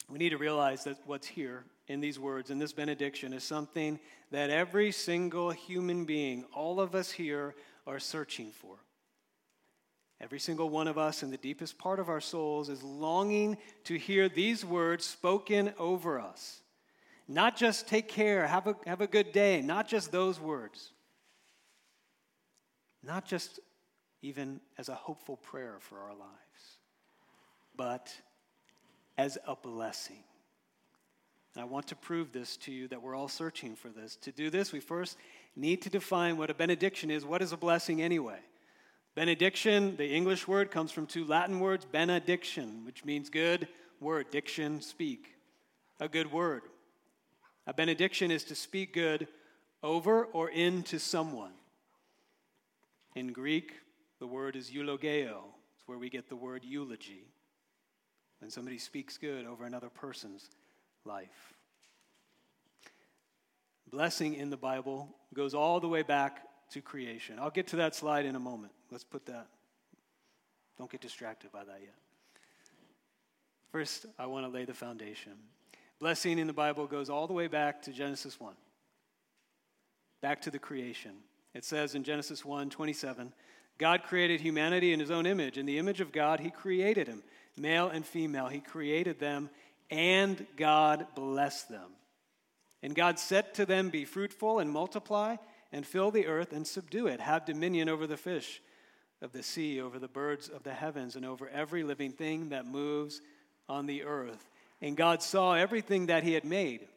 we 0.09 0.17
need 0.17 0.29
to 0.29 0.37
realize 0.37 0.83
that 0.85 0.97
what's 1.05 1.27
here 1.27 1.65
in 1.87 1.99
these 1.99 2.19
words, 2.19 2.49
in 2.49 2.59
this 2.59 2.73
benediction, 2.73 3.33
is 3.33 3.43
something 3.43 3.99
that 4.31 4.49
every 4.49 4.91
single 4.91 5.51
human 5.51 6.05
being, 6.05 6.45
all 6.53 6.79
of 6.79 6.95
us 6.95 7.11
here, 7.11 7.55
are 7.85 7.99
searching 7.99 8.51
for. 8.51 8.77
Every 10.19 10.39
single 10.39 10.69
one 10.69 10.87
of 10.87 10.97
us, 10.97 11.23
in 11.23 11.29
the 11.29 11.37
deepest 11.37 11.77
part 11.77 11.99
of 11.99 12.09
our 12.09 12.21
souls, 12.21 12.69
is 12.69 12.83
longing 12.83 13.57
to 13.83 13.95
hear 13.95 14.27
these 14.27 14.65
words 14.65 15.05
spoken 15.05 15.73
over 15.77 16.19
us. 16.19 16.61
Not 17.27 17.57
just 17.57 17.87
take 17.87 18.07
care, 18.07 18.47
have 18.47 18.67
a, 18.67 18.75
have 18.85 19.01
a 19.01 19.07
good 19.07 19.31
day, 19.31 19.61
not 19.61 19.87
just 19.87 20.11
those 20.11 20.39
words. 20.39 20.91
Not 23.03 23.25
just 23.25 23.59
even 24.21 24.59
as 24.77 24.89
a 24.89 24.95
hopeful 24.95 25.37
prayer 25.37 25.75
for 25.79 25.99
our 25.99 26.15
lives, 26.15 26.77
but 27.75 28.11
as 29.17 29.37
a 29.47 29.55
blessing. 29.55 30.23
And 31.55 31.63
I 31.63 31.65
want 31.65 31.87
to 31.87 31.95
prove 31.95 32.31
this 32.31 32.57
to 32.57 32.71
you 32.71 32.87
that 32.89 33.01
we're 33.01 33.15
all 33.15 33.27
searching 33.27 33.75
for 33.75 33.89
this. 33.89 34.15
To 34.17 34.31
do 34.31 34.49
this, 34.49 34.71
we 34.71 34.79
first 34.79 35.17
need 35.55 35.81
to 35.83 35.89
define 35.89 36.37
what 36.37 36.51
a 36.51 36.53
benediction 36.53 37.09
is. 37.09 37.25
What 37.25 37.41
is 37.41 37.51
a 37.51 37.57
blessing 37.57 38.01
anyway? 38.01 38.39
Benediction, 39.15 39.97
the 39.97 40.07
English 40.07 40.47
word, 40.47 40.69
comes 40.69 40.91
from 40.91 41.07
two 41.07 41.25
Latin 41.25 41.59
words 41.59 41.83
benediction, 41.83 42.85
which 42.85 43.03
means 43.03 43.31
good 43.31 43.67
word, 43.99 44.29
diction, 44.29 44.81
speak. 44.81 45.33
A 45.99 46.07
good 46.07 46.31
word. 46.31 46.61
A 47.65 47.73
benediction 47.73 48.29
is 48.29 48.43
to 48.45 48.55
speak 48.55 48.93
good 48.93 49.27
over 49.81 50.25
or 50.25 50.49
into 50.49 50.99
someone. 50.99 51.53
In 53.15 53.33
Greek, 53.33 53.73
the 54.19 54.27
word 54.27 54.55
is 54.55 54.69
eulogeo. 54.69 55.45
It's 55.75 55.87
where 55.87 55.97
we 55.97 56.11
get 56.11 56.29
the 56.29 56.35
word 56.35 56.63
eulogy. 56.63 57.25
When 58.39 58.49
somebody 58.49 58.77
speaks 58.77 59.17
good 59.17 59.45
over 59.45 59.65
another 59.65 59.89
person's 59.89 60.49
life. 61.05 61.53
Blessing 63.89 64.35
in 64.35 64.49
the 64.49 64.57
Bible 64.57 65.09
goes 65.33 65.53
all 65.53 65.79
the 65.79 65.87
way 65.87 66.03
back 66.03 66.43
to 66.71 66.81
creation. 66.81 67.39
I'll 67.39 67.49
get 67.49 67.67
to 67.67 67.77
that 67.77 67.95
slide 67.95 68.25
in 68.25 68.35
a 68.35 68.39
moment. 68.39 68.73
Let's 68.91 69.03
put 69.03 69.25
that 69.25 69.47
Don't 70.77 70.91
get 70.91 71.01
distracted 71.01 71.51
by 71.51 71.63
that 71.63 71.79
yet. 71.81 71.95
First, 73.71 74.05
I 74.17 74.25
want 74.25 74.45
to 74.45 74.51
lay 74.51 74.65
the 74.65 74.73
foundation. 74.73 75.33
Blessing 75.99 76.37
in 76.37 76.47
the 76.47 76.53
Bible 76.53 76.85
goes 76.85 77.09
all 77.09 77.27
the 77.27 77.33
way 77.33 77.47
back 77.47 77.81
to 77.83 77.91
Genesis 77.91 78.39
1, 78.39 78.53
back 80.21 80.41
to 80.41 80.51
the 80.51 80.59
creation. 80.59 81.11
It 81.53 81.65
says 81.65 81.95
in 81.95 82.03
Genesis 82.03 82.45
1 82.45 82.69
27, 82.69 83.33
God 83.77 84.03
created 84.03 84.41
humanity 84.41 84.93
in 84.93 84.99
his 84.99 85.11
own 85.11 85.25
image. 85.25 85.57
In 85.57 85.65
the 85.65 85.77
image 85.77 86.01
of 86.01 86.11
God, 86.11 86.39
he 86.39 86.49
created 86.49 87.07
him. 87.07 87.23
Male 87.57 87.89
and 87.89 88.05
female, 88.05 88.47
he 88.47 88.59
created 88.59 89.19
them, 89.19 89.49
and 89.89 90.45
God 90.55 91.07
blessed 91.15 91.69
them. 91.69 91.91
And 92.83 92.93
God 92.93 93.19
said 93.19 93.53
to 93.55 93.65
them, 93.65 93.89
Be 93.89 94.05
fruitful 94.05 94.59
and 94.59 94.69
multiply, 94.69 95.37
and 95.71 95.85
fill 95.85 96.11
the 96.11 96.27
earth 96.27 96.53
and 96.53 96.65
subdue 96.65 97.07
it. 97.07 97.19
Have 97.19 97.45
dominion 97.45 97.89
over 97.89 98.07
the 98.07 98.17
fish 98.17 98.61
of 99.21 99.31
the 99.31 99.43
sea, 99.43 99.81
over 99.81 99.99
the 99.99 100.07
birds 100.07 100.47
of 100.47 100.63
the 100.63 100.73
heavens, 100.73 101.15
and 101.15 101.25
over 101.25 101.49
every 101.49 101.83
living 101.83 102.11
thing 102.11 102.49
that 102.49 102.65
moves 102.65 103.21
on 103.67 103.85
the 103.85 104.03
earth. 104.03 104.47
And 104.81 104.95
God 104.95 105.23
saw 105.23 105.53
everything 105.53 106.07
that 106.07 106.23
he 106.23 106.33
had 106.33 106.45
made, 106.45 106.87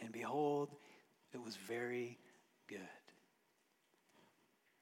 and 0.00 0.12
behold, 0.12 0.70
it 1.34 1.42
was 1.42 1.56
very 1.56 2.18
good. 2.68 2.78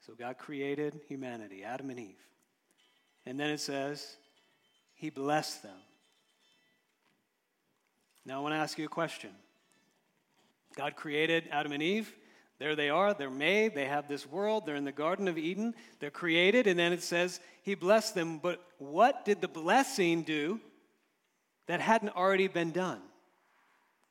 So 0.07 0.15
God 0.15 0.39
created 0.39 1.01
humanity, 1.09 1.65
Adam 1.65 1.91
and 1.91 1.99
Eve. 1.99 2.23
And 3.25 3.41
then 3.41 3.51
it 3.51 3.59
says, 3.59 4.17
He 4.97 5.11
blessed 5.11 5.63
them. 5.63 5.79
Now 8.25 8.39
I 8.39 8.43
want 8.43 8.55
to 8.55 8.59
ask 8.59 8.77
you 8.79 8.87
a 8.87 8.89
question. 8.89 9.31
God 10.75 10.97
created 10.97 11.45
Adam 11.51 11.73
and 11.73 11.83
Eve. 11.83 12.13
There 12.59 12.75
they 12.75 12.89
are. 12.89 13.15
They're 13.15 13.31
made. 13.31 13.75
They 13.75 13.85
have 13.85 14.09
this 14.09 14.27
world. 14.27 14.65
They're 14.65 14.77
in 14.77 14.85
the 14.85 14.93
Garden 14.93 15.29
of 15.29 15.39
Eden. 15.39 15.75
They're 16.01 16.11
created. 16.11 16.67
And 16.67 16.79
then 16.79 16.93
it 16.93 17.03
says 17.03 17.41
he 17.63 17.75
blessed 17.75 18.15
them. 18.15 18.39
But 18.39 18.65
what 18.79 19.25
did 19.25 19.41
the 19.41 19.49
blessing 19.49 20.23
do 20.23 20.61
that 21.67 21.81
hadn't 21.81 22.17
already 22.17 22.49
been 22.49 22.73
done? 22.73 23.01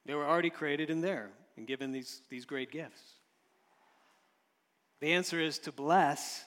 They 0.06 0.13
were 0.13 0.25
already 0.25 0.51
created 0.51 0.92
in 0.92 1.01
there 1.01 1.32
and 1.58 1.65
given 1.65 1.92
these, 1.92 2.22
these 2.30 2.46
great 2.46 2.72
gifts. 2.72 3.01
The 5.00 5.13
answer 5.13 5.39
is 5.39 5.60
to 5.60 5.72
bless 5.72 6.46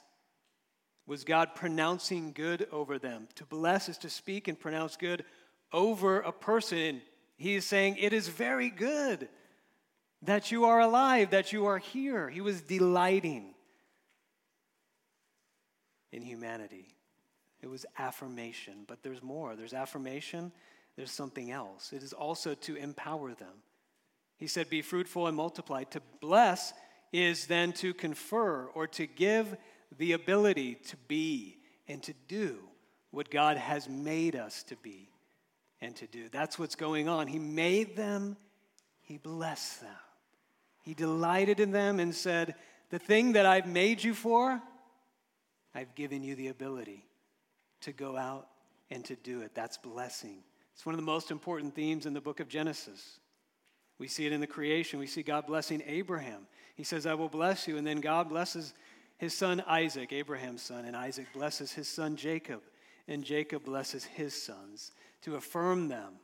was 1.09 1.25
God 1.25 1.55
pronouncing 1.55 2.33
good 2.33 2.69
over 2.71 2.99
them. 2.99 3.29
To 3.37 3.47
bless 3.47 3.89
is 3.89 3.97
to 3.99 4.11
speak 4.11 4.47
and 4.47 4.61
pronounce 4.61 4.97
good 4.97 5.25
over 5.73 6.21
a 6.21 6.33
person. 6.33 7.01
He 7.39 7.55
is 7.55 7.65
saying, 7.65 7.97
It 7.99 8.13
is 8.13 8.29
very 8.29 8.69
good 8.69 9.29
that 10.23 10.53
you 10.53 10.67
are 10.67 10.81
alive, 10.81 11.31
that 11.31 11.53
you 11.53 11.65
are 11.67 11.79
here. 11.79 12.29
He 12.29 12.43
was 12.43 12.61
delighting 12.61 13.55
in 16.13 16.23
humanity. 16.23 16.95
It 17.63 17.69
was 17.69 17.87
affirmation, 17.97 18.85
but 18.87 19.03
there's 19.03 19.23
more. 19.23 19.57
There's 19.57 19.75
affirmation, 19.75 20.53
there's 20.97 21.11
something 21.11 21.51
else. 21.51 21.93
It 21.95 22.03
is 22.03 22.13
also 22.13 22.55
to 22.55 22.77
empower 22.77 23.33
them. 23.33 23.63
He 24.37 24.47
said, 24.47 24.69
Be 24.69 24.83
fruitful 24.83 25.27
and 25.27 25.37
multiply. 25.37 25.85
To 25.85 26.03
bless 26.21 26.75
is 27.15 27.47
then 27.47 27.73
to 27.73 27.95
confer 27.95 28.67
or 28.75 28.87
to 28.89 29.07
give 29.07 29.57
the 29.97 30.13
ability 30.13 30.75
to 30.75 30.97
be 31.09 31.59
and 31.87 32.03
to 32.03 32.15
do 32.29 32.59
what 33.11 33.31
God 33.31 33.57
has 33.57 33.89
made 33.89 34.37
us 34.37 34.63
to 34.65 34.77
be 34.77 35.09
and 35.81 35.97
to 35.97 36.07
do. 36.07 36.29
That's 36.31 36.59
what's 36.59 36.75
going 36.75 37.09
on. 37.09 37.27
He 37.27 37.39
made 37.39 37.97
them, 37.97 38.37
He 39.01 39.17
blessed 39.17 39.81
them. 39.81 39.91
He 40.83 40.95
delighted 40.95 41.61
in 41.61 41.71
them 41.71 42.01
and 42.01 42.15
said, 42.15 42.55
The 42.91 42.99
thing 42.99 43.33
that 43.33 43.47
I've 43.47 43.67
made 43.67 44.03
you 44.03 44.15
for, 44.15 44.61
I've 45.75 45.95
given 45.95 46.23
you 46.23 46.35
the 46.35 46.49
ability 46.49 47.05
to 47.83 47.93
go 47.93 48.17
out 48.17 48.49
and 48.91 49.05
to 49.07 49.17
do 49.17 49.43
it. 49.43 49.53
That's 49.55 49.77
blessing. 49.77 50.43
It's 50.75 50.87
one 50.87 50.95
of 50.95 51.01
the 51.01 51.07
most 51.07 51.31
important 51.31 51.75
themes 51.75 52.07
in 52.07 52.15
the 52.15 52.21
book 52.21 52.41
of 52.41 52.49
Genesis. 52.49 53.21
We 53.99 54.09
see 54.09 54.27
it 54.27 54.33
in 54.33 54.41
the 54.41 54.47
creation. 54.47 54.99
We 54.99 55.07
see 55.07 55.23
God 55.23 55.47
blessing 55.47 55.83
Abraham. 55.87 56.47
He 56.77 56.85
says, 56.85 57.05
I 57.05 57.15
will 57.15 57.29
bless 57.29 57.67
you. 57.67 57.77
And 57.77 57.87
then 57.87 58.01
God 58.01 58.29
blesses 58.29 58.75
his 59.19 59.35
son 59.35 59.63
Isaac, 59.67 60.13
Abraham's 60.13 60.63
son, 60.63 60.85
and 60.85 60.97
Isaac 60.97 61.27
blesses 61.35 61.73
his 61.73 61.89
son 61.89 62.17
Jacob, 62.17 62.63
and 63.07 63.25
Jacob 63.25 63.65
blesses 63.65 64.05
his 64.05 64.41
sons 64.41 64.93
to 65.23 65.35
affirm 65.35 65.89
them 65.89 66.15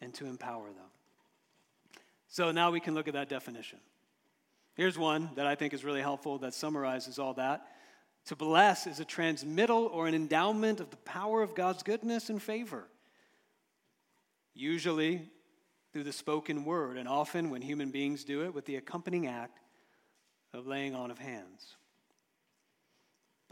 and 0.00 0.14
to 0.14 0.26
empower 0.26 0.66
them. 0.66 0.90
So 2.28 2.52
now 2.52 2.70
we 2.70 2.80
can 2.80 2.94
look 2.94 3.08
at 3.08 3.14
that 3.14 3.28
definition. 3.28 3.78
Here's 4.74 4.96
one 4.96 5.30
that 5.34 5.46
I 5.46 5.54
think 5.54 5.74
is 5.74 5.84
really 5.84 6.00
helpful 6.00 6.38
that 6.38 6.54
summarizes 6.54 7.18
all 7.18 7.34
that. 7.34 7.66
To 8.26 8.36
bless 8.36 8.86
is 8.86 9.00
a 9.00 9.04
transmittal 9.04 9.86
or 9.86 10.06
an 10.06 10.14
endowment 10.14 10.80
of 10.80 10.90
the 10.90 10.96
power 10.98 11.42
of 11.42 11.54
God's 11.54 11.82
goodness 11.82 12.30
and 12.30 12.40
favor, 12.40 12.86
usually 14.54 15.28
through 15.92 16.04
the 16.04 16.12
spoken 16.12 16.64
word, 16.64 16.96
and 16.96 17.08
often 17.08 17.50
when 17.50 17.62
human 17.62 17.90
beings 17.90 18.24
do 18.24 18.44
it 18.44 18.54
with 18.54 18.64
the 18.64 18.76
accompanying 18.76 19.26
act 19.26 19.58
of 20.54 20.66
laying 20.66 20.94
on 20.94 21.10
of 21.10 21.18
hands. 21.18 21.76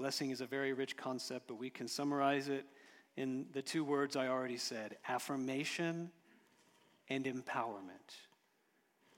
Blessing 0.00 0.30
is 0.30 0.40
a 0.40 0.46
very 0.46 0.72
rich 0.72 0.96
concept, 0.96 1.46
but 1.46 1.56
we 1.56 1.68
can 1.68 1.86
summarize 1.86 2.48
it 2.48 2.64
in 3.18 3.44
the 3.52 3.60
two 3.60 3.84
words 3.84 4.16
I 4.16 4.28
already 4.28 4.56
said 4.56 4.96
affirmation 5.06 6.10
and 7.10 7.26
empowerment 7.26 8.16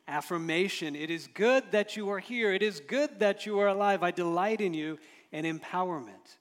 affirmation. 0.08 0.96
It 0.96 1.08
is 1.08 1.28
good 1.34 1.62
that 1.70 1.96
you 1.96 2.10
are 2.10 2.18
here. 2.18 2.52
It 2.52 2.64
is 2.64 2.80
good 2.80 3.20
that 3.20 3.46
you 3.46 3.60
are 3.60 3.68
alive. 3.68 4.02
I 4.02 4.10
delight 4.10 4.60
in 4.60 4.74
you 4.74 4.98
and 5.30 5.46
empowerment. 5.46 6.36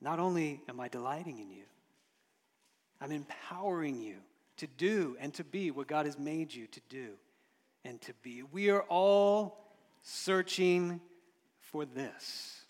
Not 0.00 0.20
only 0.20 0.62
am 0.68 0.78
I 0.78 0.86
delighting 0.86 1.40
in 1.40 1.50
you, 1.50 1.64
I'm 3.00 3.10
empowering 3.10 4.00
you 4.00 4.18
to 4.58 4.68
do 4.68 5.16
and 5.18 5.34
to 5.34 5.42
be 5.42 5.72
what 5.72 5.88
God 5.88 6.06
has 6.06 6.16
made 6.16 6.54
you 6.54 6.68
to 6.68 6.80
do 6.88 7.08
and 7.84 8.00
to 8.02 8.14
be. 8.22 8.44
We 8.44 8.70
are 8.70 8.82
all 8.82 9.66
searching 10.02 11.00
for 11.58 11.84
this. 11.84 12.61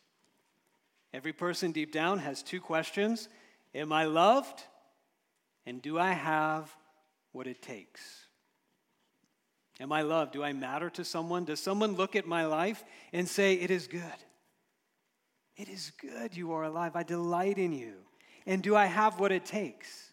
Every 1.12 1.32
person 1.32 1.72
deep 1.72 1.92
down 1.92 2.18
has 2.18 2.42
two 2.42 2.60
questions 2.60 3.28
Am 3.74 3.92
I 3.92 4.04
loved? 4.04 4.62
And 5.64 5.80
do 5.80 5.98
I 5.98 6.12
have 6.12 6.74
what 7.32 7.46
it 7.46 7.62
takes? 7.62 8.26
Am 9.80 9.92
I 9.92 10.02
loved? 10.02 10.32
Do 10.32 10.44
I 10.44 10.52
matter 10.52 10.90
to 10.90 11.04
someone? 11.04 11.44
Does 11.44 11.60
someone 11.60 11.94
look 11.94 12.14
at 12.16 12.26
my 12.26 12.44
life 12.46 12.84
and 13.12 13.26
say, 13.28 13.54
It 13.54 13.70
is 13.70 13.86
good? 13.86 14.02
It 15.56 15.68
is 15.68 15.92
good 16.00 16.36
you 16.36 16.52
are 16.52 16.64
alive. 16.64 16.96
I 16.96 17.02
delight 17.02 17.58
in 17.58 17.72
you. 17.72 17.94
And 18.46 18.62
do 18.62 18.74
I 18.74 18.86
have 18.86 19.20
what 19.20 19.32
it 19.32 19.44
takes 19.44 20.12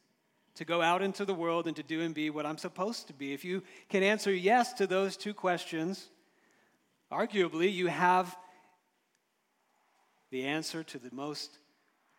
to 0.56 0.66
go 0.66 0.82
out 0.82 1.02
into 1.02 1.26
the 1.26 1.34
world 1.34 1.68
and 1.68 1.76
to 1.78 1.84
do 1.84 2.02
and 2.02 2.14
be 2.14 2.30
what 2.30 2.46
I'm 2.46 2.58
supposed 2.58 3.08
to 3.08 3.14
be? 3.14 3.34
If 3.34 3.46
you 3.46 3.64
can 3.90 4.04
answer 4.04 4.34
yes 4.34 4.74
to 4.74 4.88
those 4.88 5.18
two 5.18 5.34
questions, 5.34 6.10
arguably 7.12 7.72
you 7.74 7.88
have 7.88 8.36
the 10.32 10.46
answer 10.46 10.84
to 10.84 11.00
the 11.00 11.14
most 11.14 11.58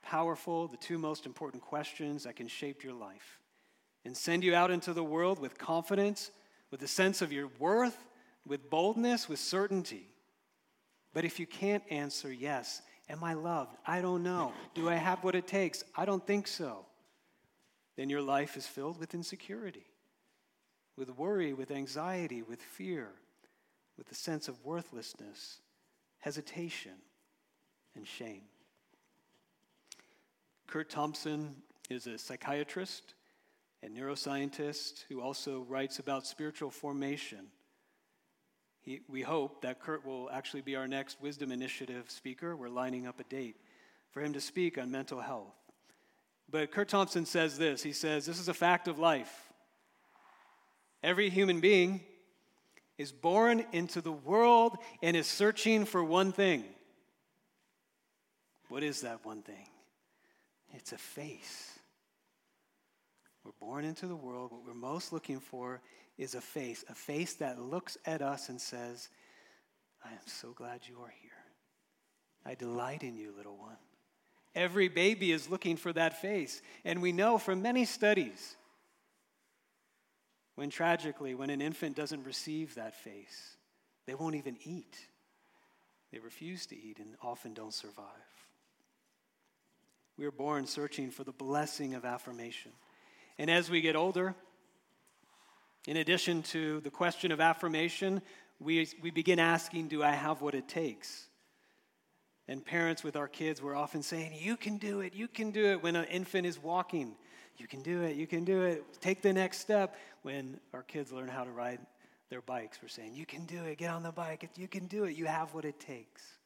powerful, 0.03 0.67
the 0.69 0.77
two 0.77 0.99
most 0.99 1.27
important 1.27 1.63
questions 1.63 2.25
that 2.25 2.37
can 2.37 2.49
shape 2.49 2.83
your 2.83 2.95
life 2.95 3.39
and 4.05 4.17
send 4.17 4.43
you 4.43 4.55
out 4.55 4.71
into 4.71 4.93
the 4.93 5.05
world 5.05 5.39
with 5.39 5.59
confidence 5.59 6.31
with 6.71 6.83
a 6.83 6.89
sense 6.89 7.21
of 7.21 7.33
your 7.33 7.49
worth, 7.59 7.97
with 8.47 8.71
boldness, 8.71 9.29
with 9.29 9.39
certainty. 9.39 10.07
But 11.13 11.25
if 11.25 11.41
you 11.41 11.47
can't 11.47 11.83
answer 11.91 12.33
yes, 12.33 12.83
am 13.09 13.25
I 13.25 13.35
loved? 13.35 13.77
I 13.87 14.01
don't 14.01 14.23
know. 14.23 14.53
Do 14.75 14.89
I 14.89 14.95
have 14.95 15.25
what 15.25 15.35
it 15.35 15.47
takes? 15.47 15.83
I 15.97 16.05
don't 16.05 16.25
think 16.25 16.47
so. 16.47 16.87
Then 17.97 18.09
your 18.09 18.23
life 18.23 18.57
is 18.57 18.67
filled 18.67 18.99
with 18.99 19.15
insecurity, 19.15 19.87
with 20.97 21.11
worry, 21.19 21.53
with 21.53 21.71
anxiety, 21.71 22.43
with 22.43 22.63
fear, 22.63 23.09
with 23.99 24.11
a 24.13 24.15
sense 24.15 24.49
of 24.49 24.65
worthlessness, 24.65 25.59
hesitation, 26.21 26.93
and 27.95 28.07
shame. 28.07 28.43
Curt 30.67 30.89
Thompson 30.89 31.57
is 31.89 32.07
a 32.07 32.17
psychiatrist 32.17 33.15
and 33.83 33.97
neuroscientist 33.97 35.05
who 35.09 35.21
also 35.21 35.67
writes 35.69 35.99
about 35.99 36.27
spiritual 36.27 36.71
formation. 36.71 37.47
He, 38.81 39.01
we 39.09 39.23
hope 39.23 39.63
that 39.63 39.81
Curt 39.81 40.07
will 40.07 40.31
actually 40.31 40.63
be 40.63 40.77
our 40.77 40.89
next 40.89 41.21
Wisdom 41.21 41.53
Initiative 41.53 42.11
speaker. 42.11 42.57
We're 42.57 42.69
lining 42.69 43.07
up 43.07 43.21
a 43.21 43.25
date 43.25 43.57
for 44.11 44.23
him 44.23 44.33
to 44.33 44.41
speak 44.41 44.79
on 44.79 44.91
mental 44.91 45.21
health. 45.21 45.55
But 46.51 46.73
Curt 46.73 46.89
Thompson 46.89 47.27
says 47.27 47.59
this 47.59 47.83
he 47.83 47.93
says, 47.93 48.27
This 48.27 48.41
is 48.41 48.49
a 48.49 48.55
fact 48.55 48.89
of 48.89 48.99
life. 48.99 49.51
Every 51.03 51.31
human 51.31 51.61
being 51.61 52.01
is 52.99 53.13
born 53.13 53.65
into 53.73 54.01
the 54.01 54.13
world 54.13 54.77
and 55.03 55.17
is 55.17 55.27
searching 55.27 55.85
for 55.85 56.05
one 56.05 56.33
thing. 56.33 56.65
What 58.71 58.85
is 58.85 59.01
that 59.01 59.25
one 59.25 59.43
thing? 59.43 59.67
It's 60.73 60.93
a 60.93 60.97
face. 60.97 61.77
We're 63.45 63.51
born 63.59 63.85
into 63.85 64.07
the 64.07 64.15
world. 64.15 64.53
What 64.53 64.65
we're 64.65 64.75
most 64.75 65.13
looking 65.13 65.41
for 65.41 65.81
is 66.17 66.37
a 66.37 66.41
face, 66.41 66.85
a 66.89 66.95
face 66.95 67.35
that 67.35 67.61
looks 67.61 67.99
at 68.07 68.23
us 68.23 68.49
and 68.49 68.61
says, 68.61 69.09
I 70.05 70.11
am 70.11 70.27
so 70.27 70.53
glad 70.53 70.83
you 70.89 71.01
are 71.03 71.13
here. 71.21 71.33
I 72.47 72.55
delight 72.55 73.03
in 73.03 73.17
you, 73.17 73.35
little 73.37 73.57
one. 73.57 73.77
Every 74.55 74.87
baby 74.87 75.33
is 75.33 75.51
looking 75.51 75.77
for 75.77 75.93
that 75.95 76.21
face. 76.21 76.63
And 76.85 77.03
we 77.03 77.11
know 77.11 77.39
from 77.39 77.63
many 77.63 77.85
studies 77.85 78.55
when 80.55 80.71
tragically, 80.71 81.35
when 81.35 81.51
an 81.51 81.61
infant 81.61 81.97
doesn't 81.97 82.23
receive 82.23 82.77
that 82.77 82.95
face, 82.95 83.57
they 84.07 84.15
won't 84.15 84.37
even 84.37 84.59
eat. 84.63 84.97
They 86.13 86.21
refuse 86.21 86.67
to 86.67 86.77
eat 86.77 87.01
and 87.01 87.17
often 87.21 87.53
don't 87.53 87.75
survive. 87.75 88.07
We 90.21 90.27
are 90.27 90.31
born 90.31 90.67
searching 90.67 91.11
for 91.11 91.25
the 91.25 91.33
blessing 91.33 91.95
of 91.95 92.05
affirmation. 92.05 92.73
And 93.39 93.51
as 93.51 93.71
we 93.71 93.81
get 93.81 93.97
older, 93.97 94.35
in 95.89 95.97
addition 95.97 96.43
to 96.43 96.81
the 96.81 96.91
question 96.91 97.33
of 97.33 97.41
affirmation, 97.41 98.21
we, 98.59 98.87
we 99.01 99.11
begin 99.11 99.39
asking, 99.39 99.89
Do 99.89 100.03
I 100.03 100.11
have 100.11 100.43
what 100.43 100.55
it 100.55 100.69
takes? 100.69 101.27
And 102.49 102.63
parents 102.63 103.03
with 103.03 103.17
our 103.17 103.29
kids, 103.29 103.63
we're 103.63 103.75
often 103.75 104.03
saying, 104.03 104.35
You 104.39 104.59
can 104.59 104.77
do 104.77 105.01
it, 105.01 105.15
you 105.15 105.27
can 105.27 105.53
do 105.53 105.65
it. 105.69 105.83
When 105.83 105.97
an 105.97 106.05
infant 106.05 106.47
is 106.47 106.63
walking, 106.63 107.17
you 107.57 107.67
can 107.67 107.81
do 107.81 108.03
it, 108.03 108.15
you 108.15 108.27
can 108.27 108.45
do 108.45 108.61
it. 108.61 109.01
Take 109.01 109.23
the 109.23 109.33
next 109.33 109.61
step. 109.61 109.97
When 110.21 110.61
our 110.75 110.83
kids 110.83 111.13
learn 111.13 111.29
how 111.29 111.45
to 111.45 111.51
ride 111.51 111.81
their 112.29 112.43
bikes, 112.43 112.79
we're 112.83 112.89
saying, 112.89 113.15
You 113.15 113.25
can 113.25 113.47
do 113.47 113.65
it, 113.65 113.79
get 113.79 113.89
on 113.89 114.03
the 114.03 114.13
bike, 114.13 114.51
you 114.55 114.69
can 114.69 114.87
do 114.87 115.05
it, 115.05 115.17
you 115.17 115.25
have 115.25 115.55
what 115.55 115.65
it 115.65 115.81
takes. 115.81 116.40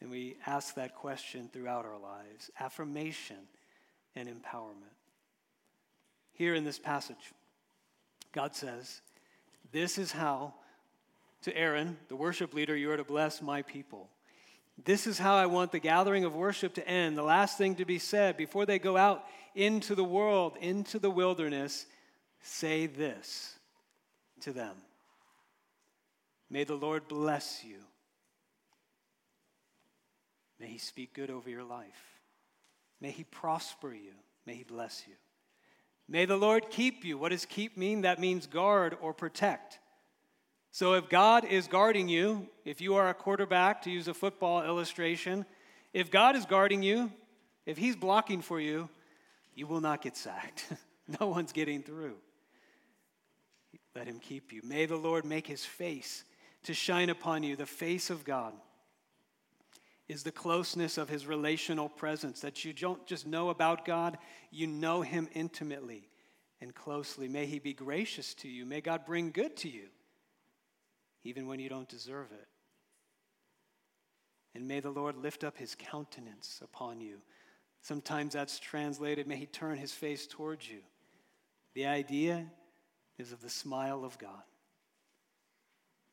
And 0.00 0.10
we 0.10 0.36
ask 0.46 0.74
that 0.74 0.94
question 0.94 1.48
throughout 1.52 1.84
our 1.84 1.98
lives 1.98 2.50
affirmation 2.58 3.36
and 4.14 4.28
empowerment. 4.28 4.94
Here 6.32 6.54
in 6.54 6.64
this 6.64 6.78
passage, 6.78 7.32
God 8.32 8.54
says, 8.54 9.00
This 9.72 9.98
is 9.98 10.12
how, 10.12 10.54
to 11.42 11.56
Aaron, 11.56 11.96
the 12.08 12.16
worship 12.16 12.54
leader, 12.54 12.76
you 12.76 12.90
are 12.90 12.96
to 12.96 13.04
bless 13.04 13.40
my 13.40 13.62
people. 13.62 14.08
This 14.82 15.06
is 15.06 15.18
how 15.18 15.36
I 15.36 15.46
want 15.46 15.70
the 15.70 15.78
gathering 15.78 16.24
of 16.24 16.34
worship 16.34 16.74
to 16.74 16.88
end. 16.88 17.16
The 17.16 17.22
last 17.22 17.56
thing 17.56 17.76
to 17.76 17.84
be 17.84 18.00
said 18.00 18.36
before 18.36 18.66
they 18.66 18.80
go 18.80 18.96
out 18.96 19.24
into 19.54 19.94
the 19.94 20.04
world, 20.04 20.56
into 20.60 20.98
the 20.98 21.10
wilderness, 21.10 21.86
say 22.42 22.86
this 22.86 23.54
to 24.40 24.52
them 24.52 24.74
May 26.50 26.64
the 26.64 26.74
Lord 26.74 27.06
bless 27.08 27.64
you. 27.64 27.78
May 30.60 30.68
he 30.68 30.78
speak 30.78 31.14
good 31.14 31.30
over 31.30 31.50
your 31.50 31.64
life. 31.64 32.20
May 33.00 33.10
he 33.10 33.24
prosper 33.24 33.92
you. 33.92 34.12
May 34.46 34.54
he 34.54 34.64
bless 34.64 35.04
you. 35.06 35.14
May 36.08 36.26
the 36.26 36.36
Lord 36.36 36.70
keep 36.70 37.04
you. 37.04 37.16
What 37.18 37.30
does 37.30 37.46
keep 37.46 37.76
mean? 37.76 38.02
That 38.02 38.20
means 38.20 38.46
guard 38.46 38.96
or 39.00 39.14
protect. 39.14 39.78
So 40.70 40.94
if 40.94 41.08
God 41.08 41.44
is 41.44 41.66
guarding 41.66 42.08
you, 42.08 42.48
if 42.64 42.80
you 42.80 42.96
are 42.96 43.08
a 43.08 43.14
quarterback, 43.14 43.82
to 43.82 43.90
use 43.90 44.08
a 44.08 44.14
football 44.14 44.64
illustration, 44.64 45.46
if 45.92 46.10
God 46.10 46.36
is 46.36 46.44
guarding 46.46 46.82
you, 46.82 47.12
if 47.64 47.78
He's 47.78 47.96
blocking 47.96 48.42
for 48.42 48.60
you, 48.60 48.88
you 49.54 49.66
will 49.66 49.80
not 49.80 50.02
get 50.02 50.16
sacked. 50.16 50.66
no 51.20 51.28
one's 51.28 51.52
getting 51.52 51.82
through. 51.82 52.16
Let 53.94 54.06
Him 54.06 54.18
keep 54.18 54.52
you. 54.52 54.60
May 54.64 54.86
the 54.86 54.96
Lord 54.96 55.24
make 55.24 55.46
His 55.46 55.64
face 55.64 56.24
to 56.64 56.74
shine 56.74 57.08
upon 57.08 57.44
you. 57.44 57.54
The 57.54 57.66
face 57.66 58.10
of 58.10 58.24
God 58.24 58.52
is 60.08 60.22
the 60.22 60.32
closeness 60.32 60.98
of 60.98 61.08
His 61.08 61.26
relational 61.26 61.88
presence, 61.88 62.40
that 62.40 62.64
you 62.64 62.72
don't 62.72 63.06
just 63.06 63.26
know 63.26 63.48
about 63.48 63.84
God, 63.84 64.18
you 64.50 64.66
know 64.66 65.02
Him 65.02 65.28
intimately 65.34 66.08
and 66.60 66.74
closely. 66.74 67.28
May 67.28 67.46
He 67.46 67.58
be 67.58 67.72
gracious 67.72 68.34
to 68.34 68.48
you. 68.48 68.66
May 68.66 68.80
God 68.80 69.04
bring 69.06 69.30
good 69.30 69.56
to 69.58 69.68
you 69.68 69.88
even 71.24 71.46
when 71.46 71.58
you 71.58 71.68
don't 71.68 71.88
deserve 71.88 72.30
it. 72.32 72.46
And 74.54 74.68
may 74.68 74.80
the 74.80 74.90
Lord 74.90 75.16
lift 75.16 75.42
up 75.42 75.58
his 75.58 75.74
countenance 75.74 76.60
upon 76.62 77.00
you. 77.00 77.16
Sometimes 77.80 78.34
that's 78.34 78.60
translated, 78.60 79.26
may 79.26 79.36
he 79.36 79.46
turn 79.46 79.78
his 79.78 79.92
face 79.92 80.26
towards 80.26 80.68
you. 80.68 80.80
The 81.74 81.86
idea 81.86 82.46
is 83.18 83.32
of 83.32 83.42
the 83.42 83.50
smile 83.50 84.04
of 84.04 84.18
God. 84.18 84.42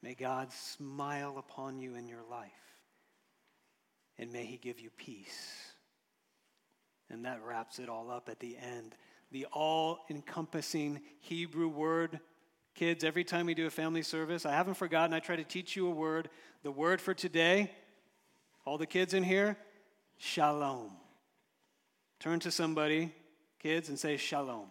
May 0.01 0.15
God 0.15 0.51
smile 0.51 1.37
upon 1.37 1.77
you 1.77 1.95
in 1.95 2.07
your 2.07 2.23
life. 2.29 2.49
And 4.17 4.31
may 4.31 4.45
he 4.45 4.57
give 4.57 4.79
you 4.79 4.89
peace. 4.97 5.73
And 7.09 7.25
that 7.25 7.41
wraps 7.43 7.79
it 7.79 7.89
all 7.89 8.09
up 8.09 8.29
at 8.29 8.39
the 8.39 8.57
end. 8.57 8.95
The 9.31 9.45
all 9.45 9.99
encompassing 10.09 11.01
Hebrew 11.19 11.67
word 11.67 12.19
Kids, 12.73 13.03
every 13.03 13.23
time 13.23 13.45
we 13.45 13.53
do 13.53 13.67
a 13.67 13.71
family 13.71 14.01
service, 14.01 14.45
I 14.45 14.51
haven't 14.53 14.75
forgotten, 14.75 15.13
I 15.13 15.19
try 15.19 15.35
to 15.35 15.43
teach 15.43 15.75
you 15.75 15.87
a 15.87 15.91
word. 15.91 16.29
The 16.63 16.71
word 16.71 17.01
for 17.01 17.13
today, 17.13 17.71
all 18.65 18.77
the 18.77 18.85
kids 18.85 19.13
in 19.13 19.23
here, 19.23 19.57
shalom. 20.17 20.91
Turn 22.19 22.39
to 22.41 22.51
somebody, 22.51 23.13
kids, 23.59 23.89
and 23.89 23.99
say 23.99 24.15
shalom. 24.17 24.67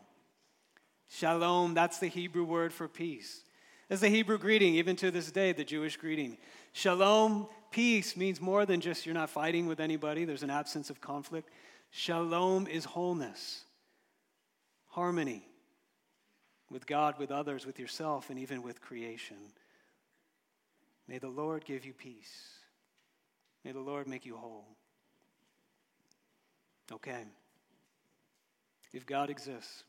Shalom, 1.08 1.74
that's 1.74 1.98
the 1.98 2.06
Hebrew 2.06 2.44
word 2.44 2.72
for 2.72 2.88
peace. 2.88 3.42
That's 3.88 4.00
the 4.00 4.08
Hebrew 4.08 4.38
greeting, 4.38 4.76
even 4.76 4.96
to 4.96 5.10
this 5.10 5.30
day, 5.30 5.52
the 5.52 5.64
Jewish 5.64 5.96
greeting. 5.96 6.38
Shalom, 6.72 7.48
peace, 7.70 8.16
means 8.16 8.40
more 8.40 8.66
than 8.66 8.80
just 8.80 9.06
you're 9.06 9.14
not 9.14 9.30
fighting 9.30 9.66
with 9.66 9.80
anybody, 9.80 10.24
there's 10.24 10.42
an 10.42 10.50
absence 10.50 10.90
of 10.90 11.00
conflict. 11.00 11.48
Shalom 11.90 12.66
is 12.66 12.84
wholeness, 12.84 13.62
harmony, 14.88 15.46
with 16.70 16.86
God, 16.86 17.18
with 17.18 17.30
others, 17.30 17.66
with 17.66 17.78
yourself, 17.78 18.30
and 18.30 18.38
even 18.38 18.62
with 18.62 18.80
creation. 18.80 19.36
May 21.08 21.18
the 21.18 21.28
Lord 21.28 21.64
give 21.64 21.84
you 21.84 21.92
peace. 21.92 22.50
May 23.64 23.72
the 23.72 23.80
Lord 23.80 24.06
make 24.06 24.24
you 24.24 24.36
whole. 24.36 24.66
Okay. 26.92 27.24
If 28.92 29.06
God 29.06 29.30
exists, 29.30 29.84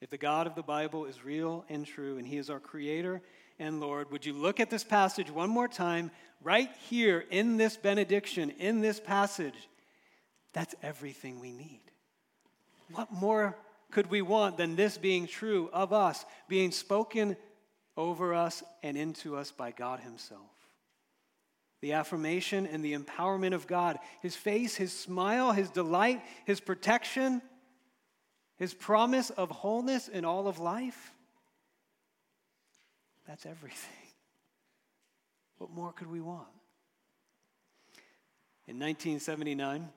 if 0.00 0.10
the 0.10 0.18
God 0.18 0.46
of 0.46 0.54
the 0.54 0.62
Bible 0.62 1.04
is 1.06 1.24
real 1.24 1.64
and 1.68 1.84
true, 1.84 2.18
and 2.18 2.26
He 2.26 2.36
is 2.36 2.50
our 2.50 2.60
Creator 2.60 3.20
and 3.58 3.80
Lord, 3.80 4.10
would 4.10 4.24
you 4.24 4.32
look 4.32 4.60
at 4.60 4.70
this 4.70 4.84
passage 4.84 5.30
one 5.30 5.50
more 5.50 5.68
time, 5.68 6.10
right 6.42 6.70
here 6.88 7.24
in 7.30 7.56
this 7.56 7.76
benediction, 7.76 8.50
in 8.58 8.80
this 8.80 9.00
passage? 9.00 9.68
That's 10.52 10.74
everything 10.82 11.40
we 11.40 11.52
need. 11.52 11.80
What 12.92 13.12
more 13.12 13.56
could 13.90 14.10
we 14.10 14.22
want 14.22 14.56
than 14.56 14.76
this 14.76 14.96
being 14.96 15.26
true 15.26 15.70
of 15.72 15.92
us, 15.92 16.24
being 16.48 16.70
spoken 16.70 17.36
over 17.96 18.34
us 18.34 18.62
and 18.82 18.96
into 18.96 19.36
us 19.36 19.50
by 19.50 19.72
God 19.72 20.00
Himself? 20.00 20.40
The 21.80 21.92
affirmation 21.92 22.66
and 22.66 22.84
the 22.84 22.96
empowerment 22.96 23.54
of 23.54 23.66
God, 23.66 23.98
His 24.20 24.36
face, 24.36 24.76
His 24.76 24.92
smile, 24.92 25.52
His 25.52 25.70
delight, 25.70 26.22
His 26.44 26.60
protection, 26.60 27.42
His 28.56 28.74
promise 28.74 29.30
of 29.30 29.50
wholeness 29.50 30.08
in 30.08 30.24
all 30.24 30.48
of 30.48 30.58
life. 30.58 31.12
That's 33.28 33.46
everything. 33.46 33.92
What 35.58 35.70
more 35.72 35.90
could 35.90 36.08
we 36.08 36.20
want? 36.20 36.46
In 38.68 38.78
1979, 38.78 39.88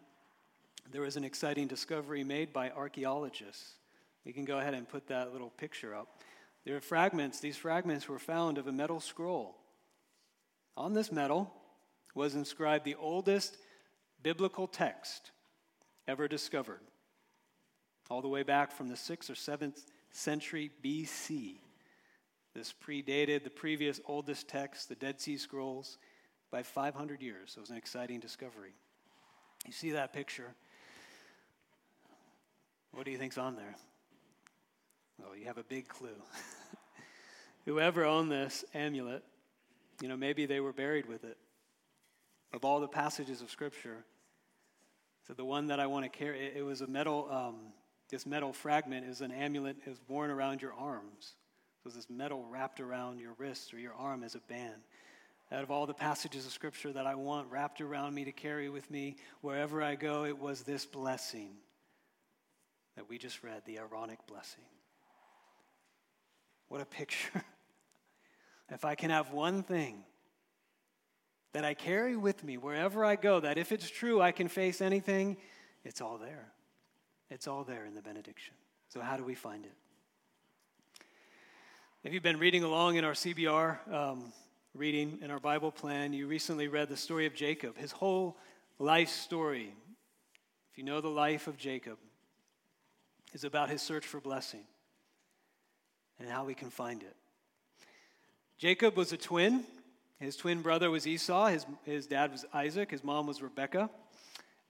there 0.91 1.03
was 1.03 1.17
an 1.17 1.23
exciting 1.23 1.67
discovery 1.67 2.23
made 2.23 2.51
by 2.51 2.71
archaeologists. 2.71 3.73
We 4.25 4.33
can 4.33 4.43
go 4.43 4.57
ahead 4.57 4.73
and 4.73 4.89
put 4.89 5.05
that 5.09 5.31
little 5.31 5.51
picture 5.51 5.93
up. 5.93 6.19
There 6.65 6.75
are 6.75 6.81
fragments, 6.81 7.39
these 7.39 7.57
fragments 7.57 8.09
were 8.09 8.17
found 8.17 8.57
of 8.57 8.65
a 8.65 8.71
metal 8.71 8.99
scroll. 8.99 9.55
On 10.75 10.93
this 10.93 11.11
metal 11.11 11.53
was 12.15 12.33
inscribed 12.33 12.85
the 12.85 12.95
oldest 12.95 13.57
biblical 14.23 14.65
text 14.65 15.29
ever 16.07 16.27
discovered, 16.27 16.81
all 18.09 18.23
the 18.23 18.27
way 18.27 18.41
back 18.41 18.71
from 18.71 18.87
the 18.87 18.95
6th 18.95 19.29
or 19.29 19.33
7th 19.33 19.85
century 20.09 20.71
BC. 20.83 21.59
This 22.53 22.73
predated 22.73 23.43
the 23.43 23.49
previous 23.49 23.99
oldest 24.05 24.47
text, 24.47 24.89
the 24.89 24.95
Dead 24.95 25.21
Sea 25.21 25.37
Scrolls, 25.37 25.97
by 26.51 26.63
500 26.63 27.21
years. 27.21 27.53
So 27.53 27.59
it 27.59 27.61
was 27.61 27.69
an 27.69 27.77
exciting 27.77 28.19
discovery. 28.19 28.73
You 29.65 29.71
see 29.71 29.91
that 29.91 30.11
picture? 30.11 30.53
What 32.91 33.05
do 33.05 33.11
you 33.11 33.17
think's 33.17 33.37
on 33.37 33.55
there? 33.55 33.75
Well, 35.19 35.35
you 35.35 35.45
have 35.45 35.57
a 35.57 35.63
big 35.63 35.87
clue. 35.87 36.09
Whoever 37.65 38.03
owned 38.03 38.31
this 38.31 38.65
amulet, 38.73 39.23
you 40.01 40.09
know, 40.09 40.17
maybe 40.17 40.45
they 40.45 40.59
were 40.59 40.73
buried 40.73 41.07
with 41.07 41.23
it. 41.23 41.37
Of 42.53 42.65
all 42.65 42.81
the 42.81 42.87
passages 42.87 43.41
of 43.41 43.49
Scripture, 43.49 44.03
so 45.25 45.33
the 45.33 45.45
one 45.45 45.67
that 45.67 45.79
I 45.79 45.85
want 45.85 46.03
to 46.03 46.09
carry, 46.09 46.47
it, 46.47 46.57
it 46.57 46.63
was 46.63 46.81
a 46.81 46.87
metal, 46.87 47.29
um, 47.31 47.55
this 48.09 48.25
metal 48.25 48.51
fragment 48.51 49.05
is 49.05 49.21
an 49.21 49.31
amulet, 49.31 49.77
is 49.85 50.01
worn 50.09 50.31
around 50.31 50.61
your 50.61 50.73
arms. 50.73 51.35
So 51.83 51.89
this 51.89 52.09
metal 52.09 52.45
wrapped 52.49 52.79
around 52.79 53.19
your 53.19 53.33
wrist 53.37 53.73
or 53.73 53.79
your 53.79 53.93
arm 53.93 54.23
as 54.23 54.35
a 54.35 54.39
band. 54.39 54.81
Out 55.51 55.63
of 55.63 55.71
all 55.71 55.85
the 55.85 55.93
passages 55.93 56.45
of 56.45 56.51
Scripture 56.51 56.93
that 56.93 57.07
I 57.07 57.15
want 57.15 57.51
wrapped 57.51 57.81
around 57.81 58.13
me 58.13 58.23
to 58.25 58.31
carry 58.31 58.69
with 58.69 58.89
me 58.89 59.17
wherever 59.41 59.81
I 59.81 59.95
go, 59.95 60.25
it 60.25 60.37
was 60.37 60.61
this 60.61 60.85
blessing 60.85 61.55
that 62.95 63.09
we 63.09 63.17
just 63.17 63.43
read, 63.43 63.63
the 63.65 63.79
Aaronic 63.79 64.19
blessing. 64.27 64.63
What 66.67 66.81
a 66.81 66.85
picture. 66.85 67.43
if 68.69 68.85
I 68.85 68.95
can 68.95 69.09
have 69.09 69.31
one 69.31 69.63
thing 69.63 70.03
that 71.53 71.65
I 71.65 71.73
carry 71.73 72.15
with 72.15 72.43
me 72.43 72.57
wherever 72.57 73.03
I 73.03 73.15
go, 73.15 73.39
that 73.39 73.57
if 73.57 73.71
it's 73.71 73.89
true 73.89 74.21
I 74.21 74.31
can 74.31 74.47
face 74.47 74.81
anything, 74.81 75.35
it's 75.83 75.99
all 75.99 76.17
there. 76.17 76.53
It's 77.29 77.47
all 77.47 77.63
there 77.63 77.85
in 77.85 77.95
the 77.95 78.01
benediction. 78.01 78.53
So, 78.87 79.01
how 79.01 79.17
do 79.17 79.23
we 79.23 79.35
find 79.35 79.65
it? 79.65 79.73
If 82.03 82.13
you've 82.13 82.23
been 82.23 82.39
reading 82.39 82.63
along 82.63 82.95
in 82.95 83.05
our 83.05 83.11
CBR 83.11 83.93
um, 83.93 84.33
reading 84.73 85.19
in 85.21 85.29
our 85.29 85.39
Bible 85.39 85.71
plan, 85.71 86.13
you 86.13 86.25
recently 86.25 86.67
read 86.67 86.89
the 86.89 86.97
story 86.97 87.27
of 87.27 87.35
Jacob, 87.35 87.77
his 87.77 87.91
whole 87.91 88.37
life 88.79 89.09
story. 89.09 89.71
If 90.71 90.79
you 90.79 90.83
know 90.83 90.99
the 90.99 91.09
life 91.09 91.45
of 91.45 91.57
Jacob, 91.57 91.99
is 93.33 93.43
about 93.43 93.69
his 93.69 93.83
search 93.83 94.03
for 94.03 94.19
blessing 94.19 94.63
and 96.19 96.27
how 96.27 96.43
we 96.43 96.55
can 96.55 96.71
find 96.71 97.03
it. 97.03 97.15
Jacob 98.57 98.97
was 98.97 99.13
a 99.13 99.17
twin. 99.17 99.63
His 100.19 100.35
twin 100.35 100.63
brother 100.63 100.89
was 100.89 101.05
Esau. 101.05 101.49
His, 101.49 101.67
his 101.83 102.07
dad 102.07 102.31
was 102.31 102.45
Isaac. 102.51 102.89
His 102.89 103.03
mom 103.03 103.27
was 103.27 103.43
Rebekah. 103.43 103.91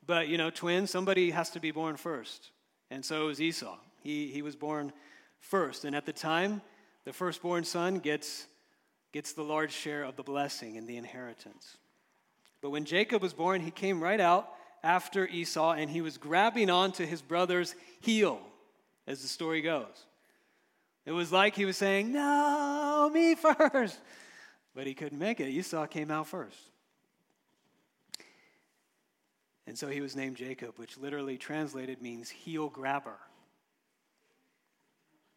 But, 0.05 0.27
you 0.27 0.37
know, 0.37 0.49
twins, 0.49 0.91
somebody 0.91 1.31
has 1.31 1.49
to 1.51 1.61
be 1.61 1.71
born 1.71 1.95
first. 1.95 2.49
And 2.89 3.05
so 3.05 3.27
was 3.27 3.39
Esau. 3.39 3.77
He, 4.03 4.27
he 4.27 4.41
was 4.41 4.57
born 4.57 4.91
first. 5.39 5.85
And 5.85 5.95
at 5.95 6.05
the 6.05 6.11
time, 6.11 6.61
the 7.05 7.13
firstborn 7.13 7.63
son 7.63 7.99
gets, 7.99 8.47
gets 9.11 9.33
the 9.33 9.43
large 9.43 9.71
share 9.71 10.03
of 10.03 10.15
the 10.15 10.23
blessing 10.23 10.77
and 10.77 10.87
the 10.87 10.97
inheritance. 10.97 11.77
But 12.61 12.69
when 12.69 12.85
Jacob 12.85 13.21
was 13.21 13.33
born, 13.33 13.61
he 13.61 13.71
came 13.71 14.01
right 14.01 14.19
out 14.19 14.49
after 14.83 15.27
Esau 15.27 15.73
and 15.73 15.89
he 15.89 16.01
was 16.01 16.17
grabbing 16.17 16.69
onto 16.69 17.05
his 17.05 17.21
brother's 17.21 17.75
heel, 18.01 18.39
as 19.07 19.21
the 19.21 19.27
story 19.27 19.61
goes. 19.61 20.05
It 21.05 21.11
was 21.11 21.31
like 21.31 21.55
he 21.55 21.65
was 21.65 21.77
saying, 21.77 22.11
No, 22.13 23.09
me 23.11 23.35
first. 23.35 23.99
But 24.73 24.87
he 24.87 24.93
couldn't 24.93 25.19
make 25.19 25.39
it. 25.39 25.49
Esau 25.49 25.85
came 25.87 26.11
out 26.11 26.27
first. 26.27 26.57
And 29.67 29.77
so 29.77 29.89
he 29.89 30.01
was 30.01 30.15
named 30.15 30.37
Jacob, 30.37 30.77
which 30.77 30.97
literally 30.97 31.37
translated 31.37 32.01
means 32.01 32.29
heel 32.29 32.69
grabber. 32.69 33.17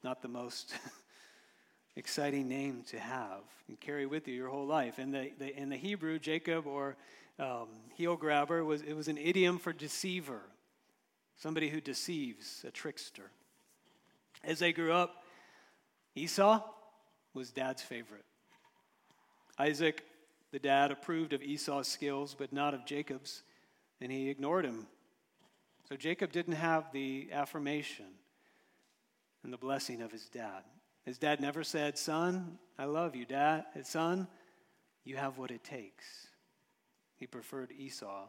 Not 0.02 0.22
the 0.22 0.28
most 0.28 0.74
exciting 1.96 2.48
name 2.48 2.82
to 2.88 2.98
have 2.98 3.42
and 3.68 3.78
carry 3.80 4.06
with 4.06 4.28
you 4.28 4.34
your 4.34 4.48
whole 4.48 4.66
life. 4.66 4.98
In 4.98 5.10
the, 5.10 5.30
the 5.38 5.56
in 5.56 5.68
the 5.68 5.76
Hebrew, 5.76 6.18
Jacob 6.18 6.66
or 6.66 6.96
um, 7.38 7.68
heel 7.94 8.16
grabber 8.16 8.64
was 8.64 8.82
it 8.82 8.94
was 8.94 9.08
an 9.08 9.18
idiom 9.18 9.58
for 9.58 9.72
deceiver, 9.72 10.40
somebody 11.36 11.68
who 11.68 11.80
deceives, 11.80 12.64
a 12.66 12.70
trickster. 12.70 13.30
As 14.42 14.58
they 14.58 14.72
grew 14.72 14.92
up, 14.92 15.24
Esau 16.14 16.60
was 17.32 17.50
dad's 17.50 17.82
favorite. 17.82 18.24
Isaac, 19.58 20.04
the 20.52 20.58
dad, 20.58 20.90
approved 20.90 21.32
of 21.32 21.42
Esau's 21.42 21.88
skills, 21.88 22.34
but 22.38 22.52
not 22.52 22.74
of 22.74 22.84
Jacob's, 22.84 23.42
and 24.00 24.12
he 24.12 24.28
ignored 24.28 24.64
him. 24.64 24.86
So 25.88 25.96
Jacob 25.96 26.32
didn't 26.32 26.54
have 26.54 26.92
the 26.92 27.28
affirmation 27.32 28.06
and 29.42 29.52
the 29.52 29.58
blessing 29.58 30.02
of 30.02 30.10
his 30.10 30.28
dad. 30.28 30.62
His 31.04 31.18
dad 31.18 31.40
never 31.40 31.62
said, 31.62 31.98
Son, 31.98 32.58
I 32.78 32.84
love 32.86 33.14
you, 33.14 33.24
dad. 33.26 33.64
Son, 33.82 34.26
you 35.04 35.16
have 35.16 35.38
what 35.38 35.50
it 35.50 35.62
takes. 35.62 36.04
He 37.16 37.26
preferred 37.26 37.72
Esau. 37.72 38.26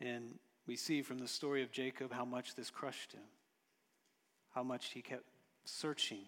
And 0.00 0.38
we 0.66 0.76
see 0.76 1.02
from 1.02 1.18
the 1.18 1.28
story 1.28 1.62
of 1.62 1.72
Jacob 1.72 2.12
how 2.12 2.24
much 2.24 2.54
this 2.54 2.70
crushed 2.70 3.12
him 3.12 3.22
how 4.50 4.62
much 4.62 4.90
he 4.92 5.00
kept 5.00 5.24
searching, 5.64 6.24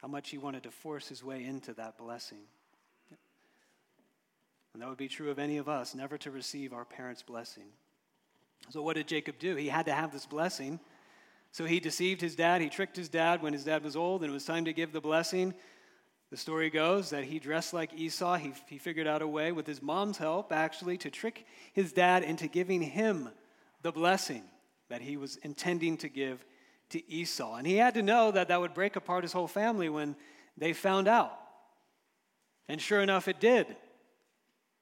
how 0.00 0.08
much 0.08 0.30
he 0.30 0.38
wanted 0.38 0.64
to 0.64 0.70
force 0.70 1.08
his 1.08 1.22
way 1.24 1.44
into 1.44 1.72
that 1.74 1.96
blessing. 1.96 2.42
And 4.72 4.82
that 4.82 4.88
would 4.88 4.98
be 4.98 5.08
true 5.08 5.30
of 5.30 5.38
any 5.38 5.58
of 5.58 5.68
us, 5.68 5.94
never 5.94 6.18
to 6.18 6.30
receive 6.30 6.72
our 6.72 6.84
parents' 6.84 7.22
blessing. 7.22 7.66
So, 8.70 8.82
what 8.82 8.96
did 8.96 9.06
Jacob 9.06 9.38
do? 9.38 9.54
He 9.56 9.68
had 9.68 9.86
to 9.86 9.92
have 9.92 10.12
this 10.12 10.24
blessing. 10.24 10.80
So, 11.52 11.64
he 11.64 11.80
deceived 11.80 12.20
his 12.20 12.34
dad. 12.34 12.60
He 12.60 12.68
tricked 12.68 12.96
his 12.96 13.08
dad 13.08 13.42
when 13.42 13.52
his 13.52 13.64
dad 13.64 13.84
was 13.84 13.94
old 13.94 14.22
and 14.22 14.30
it 14.30 14.34
was 14.34 14.44
time 14.44 14.64
to 14.64 14.72
give 14.72 14.92
the 14.92 15.00
blessing. 15.00 15.54
The 16.30 16.38
story 16.38 16.70
goes 16.70 17.10
that 17.10 17.24
he 17.24 17.38
dressed 17.38 17.74
like 17.74 17.92
Esau. 17.94 18.36
He, 18.36 18.54
he 18.66 18.78
figured 18.78 19.06
out 19.06 19.20
a 19.20 19.28
way, 19.28 19.52
with 19.52 19.66
his 19.66 19.82
mom's 19.82 20.16
help, 20.16 20.50
actually, 20.50 20.96
to 20.98 21.10
trick 21.10 21.46
his 21.74 21.92
dad 21.92 22.22
into 22.22 22.48
giving 22.48 22.80
him 22.80 23.28
the 23.82 23.92
blessing 23.92 24.42
that 24.88 25.02
he 25.02 25.18
was 25.18 25.36
intending 25.36 25.98
to 25.98 26.08
give 26.08 26.42
to 26.88 27.10
Esau. 27.10 27.56
And 27.56 27.66
he 27.66 27.76
had 27.76 27.94
to 27.94 28.02
know 28.02 28.30
that 28.30 28.48
that 28.48 28.60
would 28.60 28.72
break 28.72 28.96
apart 28.96 29.24
his 29.24 29.32
whole 29.32 29.46
family 29.46 29.90
when 29.90 30.16
they 30.56 30.72
found 30.72 31.06
out. 31.06 31.38
And 32.66 32.80
sure 32.80 33.02
enough, 33.02 33.28
it 33.28 33.40
did. 33.40 33.66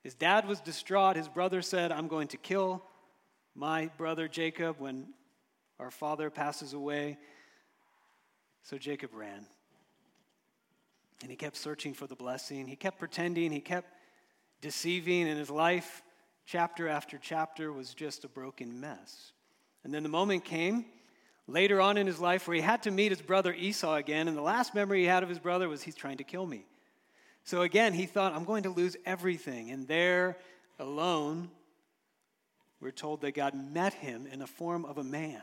His 0.04 0.14
dad 0.14 0.46
was 0.46 0.60
distraught. 0.60 1.16
His 1.16 1.28
brother 1.28 1.62
said, 1.62 1.90
I'm 1.90 2.08
going 2.08 2.28
to 2.28 2.36
kill 2.36 2.82
my 3.54 3.90
brother 3.98 4.28
Jacob 4.28 4.76
when 4.78 5.08
our 5.80 5.90
father 5.90 6.30
passes 6.30 6.74
away. 6.74 7.16
So 8.62 8.76
Jacob 8.78 9.14
ran. 9.14 9.46
And 11.22 11.30
he 11.30 11.36
kept 11.36 11.56
searching 11.56 11.94
for 11.94 12.06
the 12.06 12.14
blessing. 12.14 12.66
He 12.66 12.76
kept 12.76 12.98
pretending. 12.98 13.50
He 13.50 13.60
kept 13.60 13.88
deceiving. 14.60 15.26
And 15.28 15.38
his 15.38 15.50
life, 15.50 16.02
chapter 16.46 16.88
after 16.88 17.18
chapter, 17.20 17.72
was 17.72 17.94
just 17.94 18.24
a 18.24 18.28
broken 18.28 18.80
mess. 18.80 19.32
And 19.82 19.92
then 19.92 20.02
the 20.02 20.08
moment 20.08 20.44
came 20.44 20.84
later 21.46 21.80
on 21.80 21.96
in 21.96 22.06
his 22.06 22.20
life 22.20 22.46
where 22.46 22.54
he 22.54 22.60
had 22.60 22.82
to 22.82 22.90
meet 22.90 23.10
his 23.10 23.22
brother 23.22 23.52
Esau 23.52 23.96
again. 23.96 24.28
And 24.28 24.36
the 24.36 24.42
last 24.42 24.74
memory 24.74 25.00
he 25.00 25.06
had 25.06 25.22
of 25.22 25.28
his 25.28 25.38
brother 25.38 25.68
was 25.68 25.82
he's 25.82 25.96
trying 25.96 26.18
to 26.18 26.24
kill 26.24 26.46
me. 26.46 26.66
So 27.44 27.62
again, 27.62 27.94
he 27.94 28.04
thought, 28.04 28.34
I'm 28.34 28.44
going 28.44 28.64
to 28.64 28.70
lose 28.70 28.96
everything. 29.06 29.70
And 29.70 29.88
there, 29.88 30.36
alone, 30.78 31.50
we're 32.80 32.90
told 32.90 33.22
that 33.22 33.34
God 33.34 33.54
met 33.54 33.94
him 33.94 34.26
in 34.26 34.38
the 34.38 34.46
form 34.46 34.84
of 34.84 34.98
a 34.98 35.04
man 35.04 35.42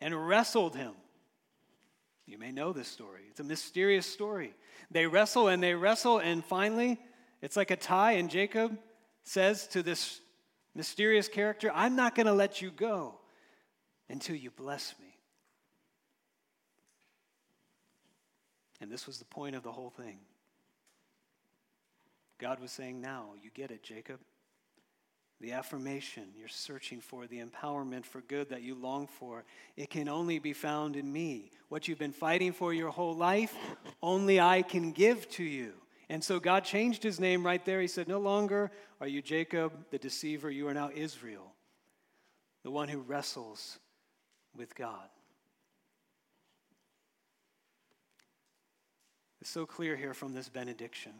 and 0.00 0.28
wrestled 0.28 0.76
him. 0.76 0.92
You 2.26 2.38
may 2.38 2.52
know 2.52 2.72
this 2.72 2.88
story. 2.88 3.22
It's 3.30 3.40
a 3.40 3.44
mysterious 3.44 4.06
story. 4.06 4.54
They 4.90 5.06
wrestle 5.06 5.48
and 5.48 5.62
they 5.62 5.74
wrestle, 5.74 6.18
and 6.18 6.44
finally, 6.44 6.98
it's 7.40 7.56
like 7.56 7.70
a 7.70 7.76
tie, 7.76 8.12
and 8.12 8.28
Jacob 8.28 8.76
says 9.22 9.66
to 9.68 9.82
this 9.82 10.20
mysterious 10.74 11.28
character, 11.28 11.70
I'm 11.74 11.96
not 11.96 12.14
going 12.14 12.26
to 12.26 12.32
let 12.32 12.60
you 12.60 12.70
go 12.70 13.18
until 14.08 14.36
you 14.36 14.50
bless 14.50 14.94
me. 15.00 15.06
And 18.80 18.90
this 18.90 19.06
was 19.06 19.18
the 19.18 19.24
point 19.24 19.56
of 19.56 19.62
the 19.62 19.72
whole 19.72 19.90
thing. 19.90 20.18
God 22.38 22.60
was 22.60 22.70
saying, 22.70 23.00
Now, 23.00 23.30
you 23.42 23.50
get 23.54 23.70
it, 23.70 23.82
Jacob. 23.82 24.20
The 25.40 25.52
affirmation 25.52 26.24
you're 26.38 26.48
searching 26.48 27.00
for, 27.00 27.26
the 27.26 27.42
empowerment 27.42 28.06
for 28.06 28.22
good 28.22 28.48
that 28.48 28.62
you 28.62 28.74
long 28.74 29.06
for, 29.06 29.44
it 29.76 29.90
can 29.90 30.08
only 30.08 30.38
be 30.38 30.54
found 30.54 30.96
in 30.96 31.12
me. 31.12 31.50
What 31.68 31.88
you've 31.88 31.98
been 31.98 32.12
fighting 32.12 32.52
for 32.52 32.72
your 32.72 32.90
whole 32.90 33.14
life, 33.14 33.54
only 34.02 34.40
I 34.40 34.62
can 34.62 34.92
give 34.92 35.28
to 35.30 35.44
you. 35.44 35.72
And 36.08 36.22
so 36.22 36.38
God 36.38 36.64
changed 36.64 37.02
his 37.02 37.20
name 37.20 37.44
right 37.44 37.64
there. 37.64 37.80
He 37.80 37.88
said, 37.88 38.08
No 38.08 38.20
longer 38.20 38.70
are 39.00 39.08
you 39.08 39.20
Jacob, 39.20 39.72
the 39.90 39.98
deceiver. 39.98 40.50
You 40.50 40.68
are 40.68 40.74
now 40.74 40.90
Israel, 40.94 41.52
the 42.62 42.70
one 42.70 42.88
who 42.88 43.00
wrestles 43.00 43.78
with 44.56 44.74
God. 44.74 45.08
It's 49.40 49.50
so 49.50 49.66
clear 49.66 49.96
here 49.96 50.14
from 50.14 50.32
this 50.32 50.48
benediction 50.48 51.12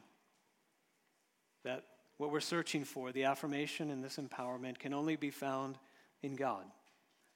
that 1.65 1.85
what 2.19 2.31
we're 2.31 2.41
searching 2.41 2.85
for, 2.85 3.13
the 3.13 3.25
affirmation 3.25 3.91
and 3.91 4.03
this 4.03 4.17
empowerment, 4.17 4.79
can 4.79 4.95
only 4.95 5.17
be 5.17 5.31
found 5.31 5.79
in 6.23 6.35
God. 6.35 6.65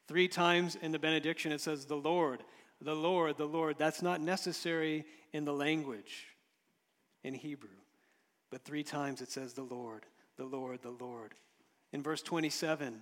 Three 0.09 0.29
times 0.29 0.77
in 0.81 0.93
the 0.93 0.99
benediction 0.99 1.53
it 1.53 1.61
says, 1.61 1.85
The 1.85 1.97
Lord, 1.97 2.43
the 2.81 2.95
Lord, 2.95 3.37
the 3.37 3.47
Lord. 3.47 3.77
That's 3.79 4.03
not 4.03 4.21
necessary 4.21 5.05
in 5.33 5.45
the 5.45 5.53
language 5.53 6.27
in 7.23 7.35
Hebrew. 7.35 7.69
But 8.51 8.65
three 8.65 8.83
times 8.83 9.21
it 9.21 9.31
says, 9.31 9.53
the 9.53 9.63
Lord, 9.63 10.05
the 10.37 10.45
Lord, 10.45 10.83
the 10.83 10.91
Lord. 10.91 11.35
In 11.93 12.03
verse 12.03 12.23
27, 12.23 13.01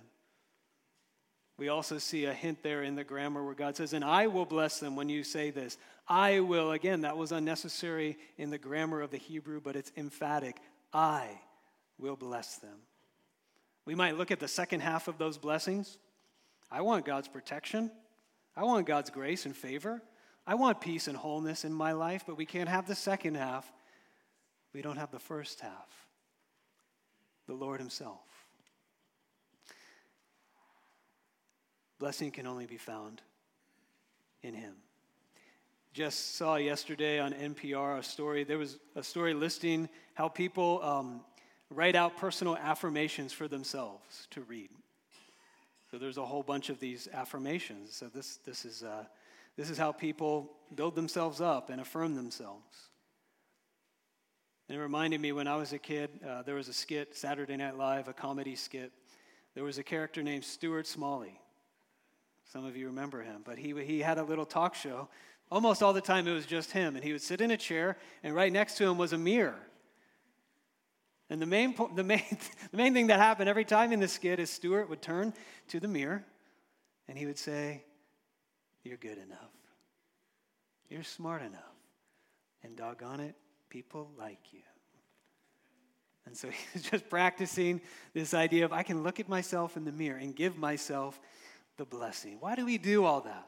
we 1.57 1.69
also 1.69 1.97
see 1.97 2.25
a 2.25 2.33
hint 2.33 2.63
there 2.63 2.83
in 2.83 2.95
the 2.95 3.03
grammar 3.03 3.43
where 3.43 3.55
God 3.55 3.75
says, 3.75 3.93
And 3.93 4.05
I 4.05 4.27
will 4.27 4.45
bless 4.45 4.79
them 4.79 4.95
when 4.95 5.09
you 5.09 5.23
say 5.23 5.49
this. 5.49 5.77
I 6.07 6.39
will. 6.39 6.71
Again, 6.71 7.01
that 7.01 7.17
was 7.17 7.31
unnecessary 7.31 8.17
in 8.37 8.49
the 8.49 8.57
grammar 8.57 9.01
of 9.01 9.11
the 9.11 9.17
Hebrew, 9.17 9.59
but 9.61 9.75
it's 9.75 9.91
emphatic. 9.97 10.57
I 10.93 11.27
will 11.99 12.15
bless 12.15 12.57
them. 12.57 12.77
We 13.85 13.95
might 13.95 14.17
look 14.17 14.31
at 14.31 14.39
the 14.39 14.47
second 14.47 14.81
half 14.81 15.07
of 15.07 15.17
those 15.17 15.37
blessings. 15.37 15.97
I 16.71 16.81
want 16.81 17.05
God's 17.05 17.27
protection. 17.27 17.91
I 18.55 18.63
want 18.63 18.87
God's 18.87 19.09
grace 19.09 19.45
and 19.45 19.55
favor. 19.55 20.01
I 20.45 20.55
want 20.55 20.81
peace 20.81 21.07
and 21.07 21.17
wholeness 21.17 21.65
in 21.65 21.73
my 21.73 21.91
life, 21.91 22.23
but 22.25 22.37
we 22.37 22.45
can't 22.45 22.69
have 22.69 22.87
the 22.87 22.95
second 22.95 23.35
half 23.35 23.71
we 24.73 24.81
don't 24.81 24.97
have 24.97 25.11
the 25.11 25.19
first 25.19 25.61
half 25.61 26.07
the 27.47 27.53
Lord 27.55 27.79
Himself. 27.79 28.21
Blessing 31.97 32.29
can 32.29 32.45
only 32.45 32.67
be 32.67 32.77
found 32.77 33.23
in 34.43 34.53
Him. 34.53 34.75
just 35.93 36.35
saw 36.35 36.57
yesterday 36.57 37.19
on 37.19 37.33
NPR 37.33 37.97
a 37.97 38.03
story. 38.03 38.43
There 38.43 38.59
was 38.59 38.77
a 38.95 39.01
story 39.01 39.33
listing 39.33 39.89
how 40.13 40.27
people 40.27 40.79
um, 40.83 41.21
write 41.69 41.95
out 41.95 42.17
personal 42.17 42.57
affirmations 42.57 43.31
for 43.31 43.47
themselves 43.47 44.27
to 44.31 44.41
read. 44.41 44.69
So 45.91 45.97
there's 45.97 46.17
a 46.17 46.25
whole 46.25 46.43
bunch 46.43 46.69
of 46.69 46.79
these 46.79 47.07
affirmations. 47.13 47.95
So 47.95 48.07
this, 48.07 48.37
this, 48.45 48.65
is, 48.65 48.83
uh, 48.83 49.05
this 49.57 49.69
is 49.69 49.77
how 49.77 49.91
people 49.91 50.51
build 50.75 50.95
themselves 50.95 51.41
up 51.41 51.69
and 51.69 51.81
affirm 51.81 52.15
themselves. 52.15 52.89
And 54.67 54.77
it 54.77 54.81
reminded 54.81 55.19
me 55.19 55.31
when 55.31 55.47
I 55.47 55.55
was 55.55 55.73
a 55.73 55.79
kid, 55.79 56.11
uh, 56.27 56.43
there 56.43 56.53
was 56.53 56.67
a 56.67 56.73
skit, 56.73 57.15
Saturday 57.15 57.57
Night 57.57 57.75
Live, 57.75 58.07
a 58.07 58.13
comedy 58.13 58.55
skit. 58.55 58.91
There 59.55 59.63
was 59.63 59.79
a 59.79 59.83
character 59.83 60.21
named 60.21 60.43
Stuart 60.43 60.85
Smalley. 60.85 61.39
Some 62.51 62.65
of 62.65 62.77
you 62.77 62.87
remember 62.87 63.23
him, 63.23 63.41
but 63.43 63.57
he, 63.57 63.73
he 63.83 63.99
had 63.99 64.19
a 64.19 64.23
little 64.23 64.45
talk 64.45 64.75
show. 64.75 65.09
Almost 65.51 65.81
all 65.81 65.93
the 65.93 66.01
time 66.01 66.27
it 66.27 66.33
was 66.33 66.45
just 66.45 66.71
him, 66.71 66.95
and 66.95 67.03
he 67.03 67.11
would 67.11 67.21
sit 67.21 67.41
in 67.41 67.49
a 67.49 67.57
chair, 67.57 67.97
and 68.23 68.35
right 68.35 68.53
next 68.53 68.77
to 68.77 68.85
him 68.85 68.97
was 68.97 69.13
a 69.13 69.17
mirror. 69.17 69.59
And 71.29 71.41
the 71.41 71.45
main, 71.45 71.75
the, 71.95 72.03
main, 72.03 72.23
the 72.71 72.77
main 72.77 72.93
thing 72.93 73.07
that 73.07 73.19
happened 73.19 73.49
every 73.49 73.65
time 73.65 73.91
in 73.91 73.99
the 73.99 74.07
skit 74.07 74.39
is 74.39 74.49
Stuart 74.49 74.89
would 74.89 75.01
turn 75.01 75.33
to 75.69 75.79
the 75.79 75.87
mirror 75.87 76.23
and 77.07 77.17
he 77.17 77.25
would 77.25 77.37
say, 77.37 77.83
You're 78.83 78.97
good 78.97 79.17
enough. 79.17 79.51
You're 80.89 81.03
smart 81.03 81.41
enough. 81.41 81.61
And 82.63 82.75
doggone 82.75 83.19
it, 83.19 83.35
people 83.69 84.09
like 84.17 84.39
you. 84.51 84.61
And 86.25 86.35
so 86.35 86.49
he 86.51 86.57
was 86.73 86.83
just 86.83 87.09
practicing 87.09 87.81
this 88.13 88.33
idea 88.33 88.65
of 88.65 88.73
I 88.73 88.83
can 88.83 89.03
look 89.03 89.19
at 89.19 89.29
myself 89.29 89.77
in 89.77 89.85
the 89.85 89.91
mirror 89.91 90.17
and 90.17 90.35
give 90.35 90.57
myself 90.57 91.19
the 91.77 91.85
blessing. 91.85 92.37
Why 92.39 92.55
do 92.55 92.65
we 92.65 92.77
do 92.77 93.05
all 93.05 93.21
that? 93.21 93.47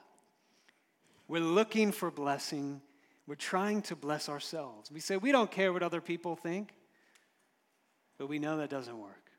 We're 1.27 1.41
looking 1.41 1.91
for 1.91 2.11
blessing. 2.11 2.81
We're 3.27 3.35
trying 3.35 3.83
to 3.83 3.95
bless 3.95 4.27
ourselves. 4.27 4.91
We 4.91 4.99
say 4.99 5.17
we 5.17 5.31
don't 5.31 5.51
care 5.51 5.71
what 5.71 5.83
other 5.83 6.01
people 6.01 6.35
think. 6.35 6.73
But 8.21 8.29
we 8.29 8.37
know 8.37 8.57
that 8.57 8.69
doesn't 8.69 8.99
work. 8.99 9.31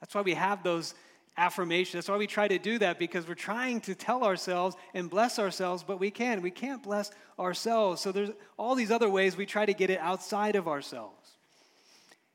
That's 0.00 0.14
why 0.14 0.22
we 0.22 0.32
have 0.32 0.62
those 0.62 0.94
affirmations. 1.36 1.92
That's 1.92 2.08
why 2.08 2.16
we 2.16 2.26
try 2.26 2.48
to 2.48 2.58
do 2.58 2.78
that 2.78 2.98
because 2.98 3.28
we're 3.28 3.34
trying 3.34 3.82
to 3.82 3.94
tell 3.94 4.24
ourselves 4.24 4.76
and 4.94 5.10
bless 5.10 5.38
ourselves, 5.38 5.84
but 5.86 6.00
we 6.00 6.10
can't. 6.10 6.40
We 6.40 6.50
can't 6.50 6.82
bless 6.82 7.10
ourselves. 7.38 8.00
So 8.00 8.12
there's 8.12 8.30
all 8.56 8.74
these 8.74 8.90
other 8.90 9.10
ways 9.10 9.36
we 9.36 9.44
try 9.44 9.66
to 9.66 9.74
get 9.74 9.90
it 9.90 10.00
outside 10.00 10.56
of 10.56 10.66
ourselves. 10.66 11.32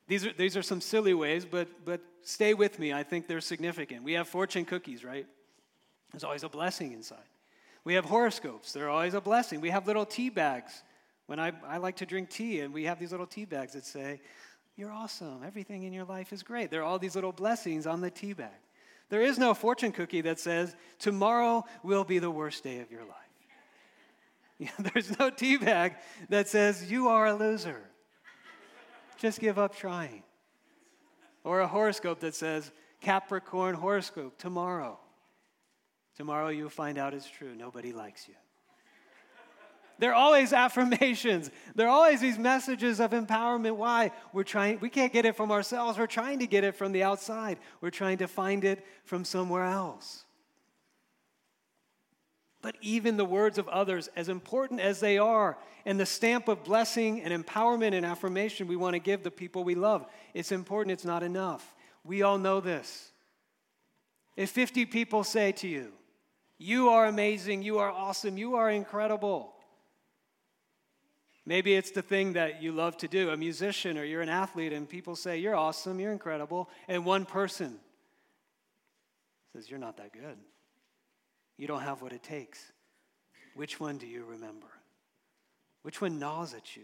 These 0.08 0.28
are, 0.28 0.34
these 0.34 0.56
are 0.56 0.62
some 0.62 0.80
silly 0.80 1.16
ways, 1.16 1.44
but, 1.44 1.70
but 1.84 2.00
stay 2.22 2.54
with 2.54 2.78
me. 2.78 2.94
I 2.94 3.02
think 3.02 3.26
they're 3.26 3.42
significant. 3.42 4.04
We 4.04 4.14
have 4.14 4.28
fortune 4.28 4.64
cookies, 4.64 5.04
right? 5.04 5.26
There's 6.12 6.24
always 6.24 6.44
a 6.44 6.50
blessing 6.50 6.92
inside. 6.92 7.18
We 7.84 7.96
have 7.96 8.06
horoscopes, 8.06 8.74
they're 8.74 8.92
always 8.92 9.16
a 9.16 9.22
blessing. 9.22 9.60
We 9.60 9.72
have 9.72 9.88
little 9.88 10.06
tea 10.06 10.30
bags. 10.30 10.84
When 11.26 11.40
I, 11.40 11.54
I 11.66 11.78
like 11.78 11.96
to 11.96 12.06
drink 12.06 12.30
tea, 12.30 12.60
and 12.60 12.72
we 12.72 12.84
have 12.84 13.00
these 13.00 13.12
little 13.12 13.26
tea 13.26 13.46
bags 13.46 13.74
that 13.74 13.86
say, 13.86 14.20
you're 14.76 14.92
awesome. 14.92 15.42
Everything 15.46 15.84
in 15.84 15.94
your 15.94 16.06
life 16.06 16.34
is 16.34 16.42
great. 16.44 16.72
There 16.72 16.82
are 16.82 16.84
all 16.84 17.00
these 17.00 17.16
little 17.16 17.32
blessings 17.32 17.86
on 17.86 18.02
the 18.02 18.10
tea 18.10 18.34
bag. 18.34 18.50
There 19.10 19.22
is 19.22 19.38
no 19.38 19.54
fortune 19.54 19.92
cookie 19.92 20.22
that 20.22 20.40
says, 20.40 20.76
Tomorrow 20.98 21.66
will 21.84 22.04
be 22.04 22.20
the 22.20 22.32
worst 22.32 22.64
day 22.64 22.80
of 22.80 22.90
your 22.92 23.04
life. 23.04 24.72
There's 24.94 25.18
no 25.20 25.30
tea 25.30 25.58
bag 25.58 25.96
that 26.30 26.48
says, 26.48 26.90
You 26.90 27.10
are 27.10 27.28
a 27.28 27.36
loser. 27.36 27.82
Just 29.18 29.40
give 29.40 29.60
up 29.60 29.76
trying. 29.76 30.24
Or 31.44 31.60
a 31.60 31.68
horoscope 31.68 32.22
that 32.22 32.36
says, 32.36 32.72
Capricorn 33.02 33.76
horoscope, 33.76 34.38
tomorrow. 34.38 34.98
Tomorrow 36.16 36.50
you'll 36.50 36.70
find 36.70 36.98
out 36.98 37.14
it's 37.14 37.30
true. 37.30 37.54
Nobody 37.56 37.92
likes 37.92 38.28
you. 38.28 38.36
They're 40.04 40.14
always 40.14 40.52
affirmations. 40.66 41.50
They're 41.76 41.88
always 41.88 42.20
these 42.20 42.38
messages 42.38 43.00
of 43.00 43.12
empowerment. 43.12 43.78
Why? 43.78 44.12
We're 44.34 44.44
trying, 44.44 44.82
we 44.82 44.90
can't 44.90 45.14
get 45.14 45.26
it 45.26 45.34
from 45.34 45.50
ourselves. 45.50 45.98
We're 45.98 46.08
trying 46.08 46.40
to 46.40 46.46
get 46.46 46.66
it 46.66 46.76
from 46.76 46.92
the 46.92 47.04
outside. 47.04 47.58
We're 47.80 47.90
trying 47.90 48.18
to 48.18 48.28
find 48.28 48.66
it 48.66 48.86
from 49.06 49.24
somewhere 49.24 49.64
else. 49.64 50.26
But 52.62 52.76
even 52.82 53.16
the 53.16 53.24
words 53.24 53.58
of 53.58 53.70
others, 53.70 54.10
as 54.18 54.28
important 54.28 54.82
as 54.82 55.00
they 55.00 55.18
are, 55.18 55.58
and 55.86 55.98
the 55.98 56.06
stamp 56.06 56.50
of 56.50 56.66
blessing 56.66 57.22
and 57.22 57.46
empowerment 57.46 57.94
and 57.94 58.06
affirmation 58.06 58.68
we 58.68 58.76
want 58.76 58.96
to 58.96 59.00
give 59.00 59.24
the 59.24 59.32
people 59.32 59.64
we 59.64 59.76
love, 59.76 60.06
it's 60.34 60.52
important, 60.52 60.92
it's 60.92 61.06
not 61.06 61.24
enough. 61.24 61.74
We 62.04 62.24
all 62.24 62.38
know 62.38 62.60
this. 62.60 63.14
If 64.36 64.50
50 64.50 64.86
people 64.86 65.24
say 65.24 65.54
to 65.54 65.68
you, 65.70 65.94
You 66.58 66.90
are 66.90 67.06
amazing, 67.06 67.62
you 67.62 67.78
are 67.80 67.90
awesome, 67.90 68.38
you 68.38 68.56
are 68.56 68.70
incredible, 68.70 69.53
Maybe 71.46 71.74
it's 71.74 71.92
the 71.92 72.02
thing 72.02 72.34
that 72.34 72.62
you 72.62 72.72
love 72.72 72.98
to 72.98 73.08
do, 73.08 73.30
a 73.30 73.38
musician 73.38 73.98
or 73.98 74.06
you're 74.06 74.22
an 74.22 74.30
athlete, 74.30 74.72
and 74.72 74.88
people 74.88 75.16
say, 75.16 75.38
You're 75.38 75.56
awesome, 75.56 76.00
you're 76.00 76.14
incredible. 76.14 76.70
And 76.88 77.06
one 77.06 77.26
person 77.26 77.80
says, 79.52 79.70
You're 79.70 79.80
not 79.80 79.98
that 79.98 80.14
good. 80.14 80.38
You 81.58 81.68
don't 81.68 81.82
have 81.82 82.02
what 82.02 82.14
it 82.14 82.24
takes. 82.24 82.72
Which 83.56 83.80
one 83.80 83.98
do 83.98 84.08
you 84.08 84.24
remember? 84.24 84.68
Which 85.84 86.02
one 86.02 86.18
gnaws 86.18 86.54
at 86.54 86.76
you? 86.78 86.84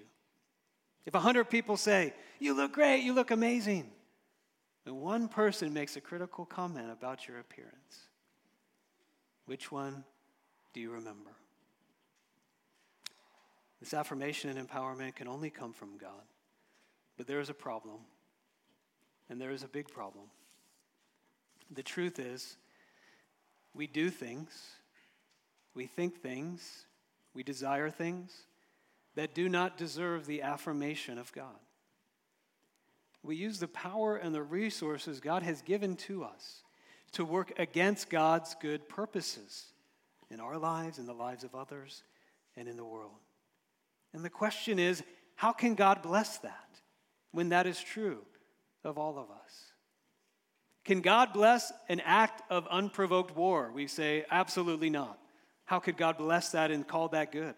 If 1.05 1.15
a 1.15 1.19
hundred 1.19 1.45
people 1.45 1.77
say, 1.77 2.13
You 2.39 2.53
look 2.53 2.73
great, 2.73 3.03
you 3.03 3.13
look 3.13 3.31
amazing, 3.31 3.89
and 4.85 4.99
one 4.99 5.29
person 5.29 5.73
makes 5.73 5.95
a 5.95 6.01
critical 6.01 6.45
comment 6.45 6.91
about 6.91 7.27
your 7.27 7.39
appearance, 7.39 8.07
which 9.45 9.71
one 9.71 10.03
do 10.73 10.81
you 10.81 10.91
remember? 10.91 11.31
This 13.79 13.93
affirmation 13.93 14.55
and 14.55 14.67
empowerment 14.67 15.15
can 15.15 15.27
only 15.27 15.49
come 15.49 15.73
from 15.73 15.97
God. 15.97 16.23
But 17.17 17.27
there 17.27 17.39
is 17.39 17.49
a 17.49 17.53
problem, 17.53 17.99
and 19.29 19.39
there 19.39 19.51
is 19.51 19.63
a 19.63 19.67
big 19.67 19.87
problem. 19.89 20.25
The 21.71 21.83
truth 21.83 22.19
is, 22.19 22.57
we 23.73 23.87
do 23.87 24.09
things, 24.09 24.51
we 25.73 25.85
think 25.85 26.21
things, 26.21 26.85
we 27.33 27.43
desire 27.43 27.89
things 27.89 28.33
that 29.15 29.33
do 29.33 29.49
not 29.49 29.77
deserve 29.77 30.25
the 30.25 30.41
affirmation 30.41 31.17
of 31.17 31.31
God. 31.31 31.59
We 33.21 33.35
use 33.35 33.59
the 33.59 33.67
power 33.67 34.15
and 34.15 34.33
the 34.33 34.41
resources 34.41 35.19
God 35.19 35.43
has 35.43 35.61
given 35.61 35.95
to 35.97 36.23
us 36.23 36.63
to 37.13 37.25
work 37.25 37.51
against 37.59 38.09
God's 38.09 38.55
good 38.61 38.87
purposes 38.87 39.65
in 40.29 40.39
our 40.39 40.57
lives, 40.57 40.99
in 40.99 41.05
the 41.05 41.13
lives 41.13 41.43
of 41.43 41.55
others, 41.55 42.03
and 42.55 42.67
in 42.67 42.77
the 42.77 42.85
world. 42.85 43.11
And 44.13 44.23
the 44.23 44.29
question 44.29 44.79
is 44.79 45.03
how 45.35 45.51
can 45.51 45.75
God 45.75 46.01
bless 46.01 46.37
that 46.39 46.67
when 47.31 47.49
that 47.49 47.67
is 47.67 47.81
true 47.81 48.19
of 48.83 48.97
all 48.97 49.17
of 49.17 49.29
us? 49.29 49.69
Can 50.83 51.01
God 51.01 51.33
bless 51.33 51.71
an 51.87 52.01
act 52.01 52.41
of 52.49 52.67
unprovoked 52.67 53.35
war? 53.35 53.71
We 53.73 53.87
say, 53.87 54.25
absolutely 54.31 54.89
not. 54.89 55.19
How 55.65 55.79
could 55.79 55.97
God 55.97 56.17
bless 56.17 56.51
that 56.53 56.71
and 56.71 56.87
call 56.87 57.09
that 57.09 57.31
good? 57.31 57.55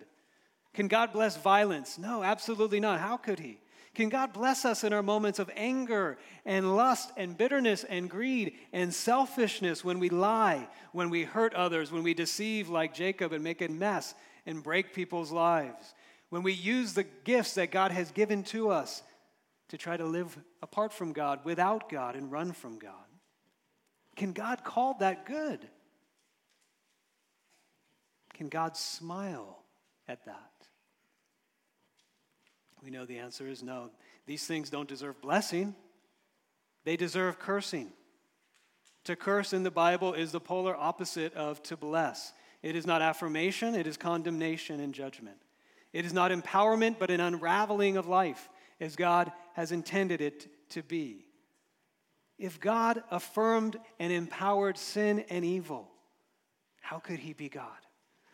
Can 0.74 0.88
God 0.88 1.14
bless 1.14 1.38
violence? 1.38 1.98
No, 1.98 2.24
absolutely 2.24 2.80
not. 2.80 3.00
How 3.00 3.18
could 3.18 3.40
He? 3.40 3.60
Can 3.94 4.10
God 4.10 4.32
bless 4.32 4.64
us 4.64 4.84
in 4.84 4.94
our 4.94 5.04
moments 5.04 5.40
of 5.40 5.50
anger 5.56 6.18
and 6.46 6.76
lust 6.76 7.12
and 7.18 7.38
bitterness 7.38 7.84
and 7.84 8.10
greed 8.10 8.54
and 8.72 8.94
selfishness 8.94 9.84
when 9.84 10.00
we 10.00 10.10
lie, 10.10 10.68
when 10.94 11.10
we 11.10 11.24
hurt 11.24 11.54
others, 11.54 11.92
when 11.92 12.04
we 12.04 12.14
deceive 12.14 12.70
like 12.70 12.94
Jacob 12.94 13.34
and 13.34 13.44
make 13.44 13.62
a 13.62 13.68
mess 13.68 14.14
and 14.46 14.64
break 14.64 14.94
people's 14.94 15.32
lives? 15.32 15.94
When 16.32 16.44
we 16.44 16.54
use 16.54 16.94
the 16.94 17.04
gifts 17.04 17.56
that 17.56 17.72
God 17.72 17.91
has 17.91 18.10
given 18.12 18.44
to 18.46 18.70
us 18.70 19.04
to 19.67 19.78
try 19.78 19.98
to 19.98 20.06
live 20.06 20.38
apart 20.62 20.94
from 20.94 21.12
God, 21.12 21.41
without 21.44 21.89
God, 21.89 22.15
and 22.15 22.32
run 22.32 22.54
from 22.54 22.80
God. 22.80 22.94
Can 24.15 24.32
God 24.32 24.63
call 24.63 24.96
that 25.00 25.26
good? 25.26 25.60
Can 28.34 28.48
God 28.48 28.78
smile 28.78 29.60
at 30.08 30.26
that? 30.26 30.52
We 32.82 32.91
know 32.91 33.06
the 33.06 33.20
answer 33.20 33.48
is 33.48 33.62
no. 33.62 33.91
These 34.26 34.48
things 34.48 34.70
don't 34.70 34.88
deserve 34.88 35.22
blessing, 35.22 35.76
they 36.86 36.96
deserve 36.96 37.39
cursing. 37.39 37.91
To 39.06 39.17
curse 39.17 39.52
in 39.52 39.63
the 39.63 39.72
Bible 39.72 40.13
is 40.13 40.32
the 40.32 40.39
polar 40.39 40.78
opposite 40.78 41.34
of 41.34 41.62
to 41.63 41.76
bless. 41.76 42.32
It 42.63 42.76
is 42.76 42.88
not 42.88 43.02
affirmation, 43.02 43.76
it 43.76 43.86
is 43.86 43.98
condemnation 43.98 44.80
and 44.80 44.94
judgment. 44.94 45.38
It 45.93 46.06
is 46.06 46.13
not 46.13 46.32
empowerment, 46.32 46.97
but 46.99 47.12
an 47.12 47.19
unraveling 47.19 47.97
of 47.97 48.08
life 48.08 48.49
as 48.80 48.95
God 48.95 49.32
has 49.54 49.71
intended 49.71 50.21
it 50.21 50.47
to 50.69 50.84
be. 50.84 51.25
If 52.38 52.60
God 52.60 53.04
affirmed 53.12 53.77
and 53.99 54.12
empowered 54.12 54.77
sin 54.77 55.25
and 55.30 55.45
evil, 55.45 55.91
how 56.82 56.99
could 56.99 57.19
he 57.19 57.34
be 57.34 57.49
God? 57.49 57.77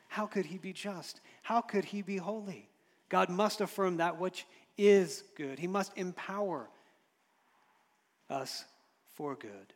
How 0.08 0.26
could 0.26 0.46
he 0.46 0.58
be 0.58 0.72
just? 0.72 1.20
How 1.42 1.62
could 1.62 1.84
he 1.84 2.02
be 2.02 2.18
holy? 2.18 2.70
God 3.10 3.30
must 3.30 3.62
affirm 3.62 3.98
that 3.98 4.20
which 4.20 4.46
is 4.78 5.24
good. 5.36 5.60
He 5.60 5.68
must 5.68 5.92
empower 5.98 6.70
us 8.30 8.66
for 9.16 9.36
good. 9.36 9.74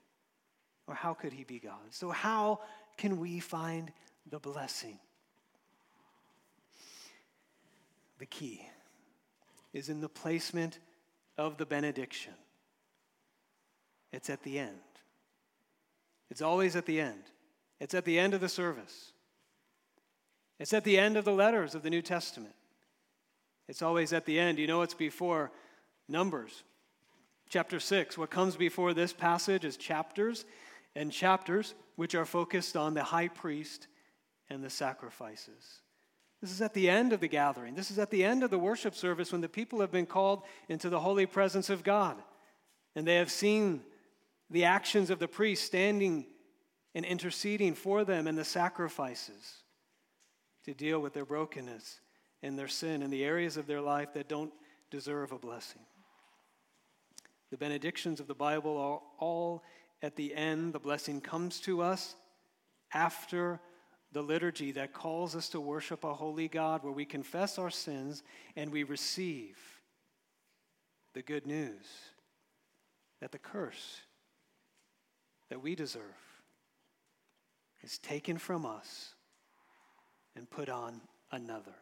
Or 0.87 0.95
how 0.95 1.13
could 1.13 1.33
he 1.33 1.43
be 1.43 1.59
God? 1.59 1.91
So, 1.91 2.09
how 2.09 2.59
can 2.97 3.19
we 3.19 3.39
find 3.39 3.91
the 4.29 4.39
blessing? 4.39 4.99
The 8.21 8.27
key 8.27 8.61
is 9.73 9.89
in 9.89 9.99
the 9.99 10.07
placement 10.07 10.77
of 11.39 11.57
the 11.57 11.65
benediction. 11.65 12.35
It's 14.13 14.29
at 14.29 14.43
the 14.43 14.59
end. 14.59 14.77
It's 16.29 16.43
always 16.43 16.75
at 16.75 16.85
the 16.85 17.01
end. 17.01 17.23
It's 17.79 17.95
at 17.95 18.05
the 18.05 18.19
end 18.19 18.35
of 18.35 18.39
the 18.39 18.47
service. 18.47 19.13
It's 20.59 20.71
at 20.71 20.83
the 20.83 20.99
end 20.99 21.17
of 21.17 21.25
the 21.25 21.33
letters 21.33 21.73
of 21.73 21.81
the 21.81 21.89
New 21.89 22.03
Testament. 22.03 22.53
It's 23.67 23.81
always 23.81 24.13
at 24.13 24.27
the 24.27 24.37
end. 24.37 24.59
You 24.59 24.67
know, 24.67 24.83
it's 24.83 24.93
before 24.93 25.51
Numbers 26.07 26.61
chapter 27.49 27.79
6. 27.79 28.19
What 28.19 28.29
comes 28.29 28.55
before 28.55 28.93
this 28.93 29.13
passage 29.13 29.65
is 29.65 29.77
chapters 29.77 30.45
and 30.95 31.11
chapters 31.11 31.73
which 31.95 32.13
are 32.13 32.25
focused 32.25 32.77
on 32.77 32.93
the 32.93 33.03
high 33.03 33.29
priest 33.29 33.87
and 34.47 34.63
the 34.63 34.69
sacrifices. 34.69 35.81
This 36.41 36.51
is 36.51 36.61
at 36.61 36.73
the 36.73 36.89
end 36.89 37.13
of 37.13 37.19
the 37.19 37.27
gathering. 37.27 37.75
This 37.75 37.91
is 37.91 37.99
at 37.99 38.09
the 38.09 38.23
end 38.23 38.43
of 38.43 38.49
the 38.49 38.57
worship 38.57 38.95
service 38.95 39.31
when 39.31 39.41
the 39.41 39.49
people 39.49 39.79
have 39.81 39.91
been 39.91 40.07
called 40.07 40.41
into 40.69 40.89
the 40.89 40.99
holy 40.99 41.27
presence 41.27 41.69
of 41.69 41.83
God. 41.83 42.17
And 42.95 43.07
they 43.07 43.15
have 43.15 43.31
seen 43.31 43.81
the 44.49 44.65
actions 44.65 45.09
of 45.09 45.19
the 45.19 45.27
priest 45.27 45.63
standing 45.63 46.25
and 46.95 47.05
interceding 47.05 47.75
for 47.75 48.03
them 48.03 48.27
and 48.27 48.37
the 48.37 48.43
sacrifices 48.43 49.63
to 50.65 50.73
deal 50.73 50.99
with 50.99 51.13
their 51.13 51.25
brokenness 51.25 51.99
and 52.43 52.57
their 52.57 52.67
sin 52.67 53.03
and 53.03 53.13
the 53.13 53.23
areas 53.23 53.55
of 53.55 53.67
their 53.67 53.81
life 53.81 54.13
that 54.13 54.27
don't 54.27 54.51
deserve 54.89 55.31
a 55.31 55.37
blessing. 55.37 55.81
The 57.51 57.57
benedictions 57.57 58.19
of 58.19 58.27
the 58.27 58.33
Bible 58.33 58.77
are 58.77 59.01
all 59.19 59.63
at 60.01 60.15
the 60.15 60.33
end. 60.33 60.73
The 60.73 60.79
blessing 60.79 61.21
comes 61.21 61.59
to 61.61 61.81
us 61.81 62.15
after 62.93 63.59
the 64.11 64.21
liturgy 64.21 64.71
that 64.73 64.93
calls 64.93 65.35
us 65.35 65.49
to 65.49 65.61
worship 65.61 66.03
a 66.03 66.13
holy 66.13 66.47
God, 66.47 66.83
where 66.83 66.91
we 66.91 67.05
confess 67.05 67.57
our 67.57 67.69
sins 67.69 68.23
and 68.55 68.71
we 68.71 68.83
receive 68.83 69.57
the 71.13 71.21
good 71.21 71.45
news 71.45 71.85
that 73.21 73.31
the 73.31 73.37
curse 73.37 74.01
that 75.49 75.61
we 75.61 75.75
deserve 75.75 76.01
is 77.83 77.97
taken 77.97 78.37
from 78.37 78.65
us 78.65 79.15
and 80.35 80.49
put 80.49 80.69
on 80.69 81.01
another. 81.31 81.75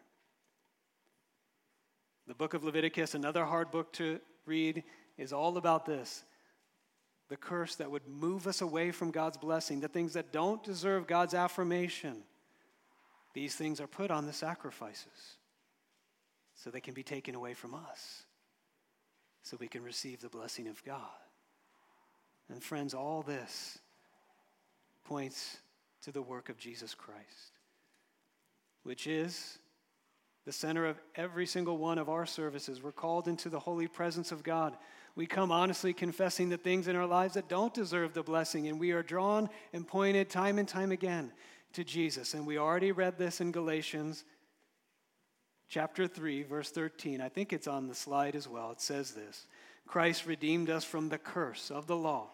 The 2.28 2.36
book 2.36 2.54
of 2.54 2.64
Leviticus, 2.64 3.16
another 3.16 3.46
hard 3.46 3.72
book 3.72 3.92
to 3.94 4.20
read, 4.46 4.84
is 5.18 5.34
all 5.34 5.58
about 5.58 5.86
this 5.86 6.24
the 7.30 7.38
curse 7.38 7.76
that 7.76 7.92
would 7.92 8.08
move 8.08 8.48
us 8.48 8.62
away 8.62 8.92
from 8.92 9.12
God's 9.12 9.38
blessing, 9.38 9.80
the 9.80 9.88
things 9.88 10.14
that 10.14 10.34
don't 10.34 10.64
deserve 10.64 11.08
God's 11.08 11.36
affirmation. 11.36 12.24
These 13.34 13.56
things 13.56 13.80
are 13.80 13.88
put 13.88 14.10
on 14.10 14.26
the 14.26 14.34
sacrifices 14.34 15.38
so 16.56 16.70
they 16.70 16.82
can 16.82 16.96
be 16.96 17.04
taken 17.04 17.36
away 17.36 17.54
from 17.54 17.76
us, 17.76 18.24
so 19.44 19.58
we 19.60 19.68
can 19.68 19.84
receive 19.84 20.20
the 20.20 20.30
blessing 20.30 20.68
of 20.68 20.84
God. 20.84 21.00
And, 22.50 22.64
friends, 22.64 22.96
all 22.96 23.22
this 23.22 23.78
points 25.06 25.58
to 26.02 26.12
the 26.12 26.22
work 26.22 26.50
of 26.50 26.58
Jesus 26.58 26.96
Christ, 26.96 27.60
which 28.84 29.06
is 29.06 29.60
the 30.46 30.52
center 30.52 30.88
of 30.88 31.00
every 31.16 31.46
single 31.46 31.78
one 31.78 32.00
of 32.00 32.10
our 32.10 32.26
services. 32.26 32.82
We're 32.82 32.92
called 32.92 33.28
into 33.28 33.50
the 33.50 33.60
holy 33.60 33.88
presence 33.88 34.32
of 34.32 34.42
God 34.42 34.76
we 35.20 35.26
come 35.26 35.52
honestly 35.52 35.92
confessing 35.92 36.48
the 36.48 36.56
things 36.56 36.88
in 36.88 36.96
our 36.96 37.06
lives 37.06 37.34
that 37.34 37.50
don't 37.50 37.74
deserve 37.74 38.14
the 38.14 38.24
blessing, 38.24 38.70
and 38.70 38.80
we 38.80 38.92
are 38.92 39.04
drawn 39.04 39.50
and 39.74 39.86
pointed 39.86 40.30
time 40.30 40.58
and 40.58 40.66
time 40.66 40.94
again 40.94 41.34
to 41.74 41.84
Jesus. 41.84 42.34
And 42.34 42.48
we 42.48 42.58
already 42.58 42.94
read 42.94 43.18
this 43.18 43.42
in 43.42 43.52
Galatians 43.52 44.24
chapter 45.68 46.08
3, 46.08 46.44
verse 46.44 46.72
13. 46.72 47.20
I 47.20 47.28
think 47.28 47.52
it's 47.52 47.68
on 47.68 47.90
the 47.90 47.96
slide 47.96 48.34
as 48.34 48.48
well. 48.48 48.72
It 48.72 48.80
says 48.80 49.12
this 49.12 49.46
Christ 49.86 50.26
redeemed 50.26 50.70
us 50.70 50.86
from 50.86 51.10
the 51.10 51.18
curse 51.18 51.70
of 51.70 51.86
the 51.86 51.98
law 51.98 52.30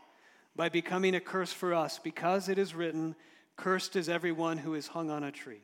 by 0.56 0.70
becoming 0.70 1.16
a 1.16 1.20
curse 1.20 1.52
for 1.52 1.74
us, 1.74 1.98
because 1.98 2.50
it 2.50 2.60
is 2.60 2.76
written, 2.76 3.16
Cursed 3.56 3.96
is 3.96 4.10
everyone 4.10 4.60
who 4.60 4.76
is 4.76 4.90
hung 4.90 5.10
on 5.10 5.24
a 5.24 5.32
tree. 5.32 5.64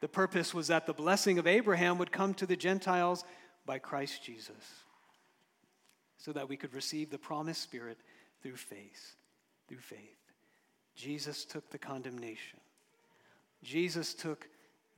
The 0.00 0.08
purpose 0.08 0.54
was 0.54 0.68
that 0.68 0.86
the 0.86 0.94
blessing 0.94 1.38
of 1.38 1.46
Abraham 1.46 1.98
would 1.98 2.12
come 2.12 2.32
to 2.32 2.46
the 2.46 2.56
Gentiles 2.56 3.26
by 3.66 3.78
Christ 3.78 4.24
Jesus 4.24 4.85
so 6.26 6.32
that 6.32 6.48
we 6.48 6.56
could 6.56 6.74
receive 6.74 7.08
the 7.08 7.18
promised 7.18 7.62
Spirit 7.62 7.98
through 8.42 8.56
faith. 8.56 9.14
Through 9.68 9.78
faith. 9.78 10.00
Jesus 10.96 11.44
took 11.44 11.70
the 11.70 11.78
condemnation. 11.78 12.58
Jesus 13.62 14.12
took 14.12 14.48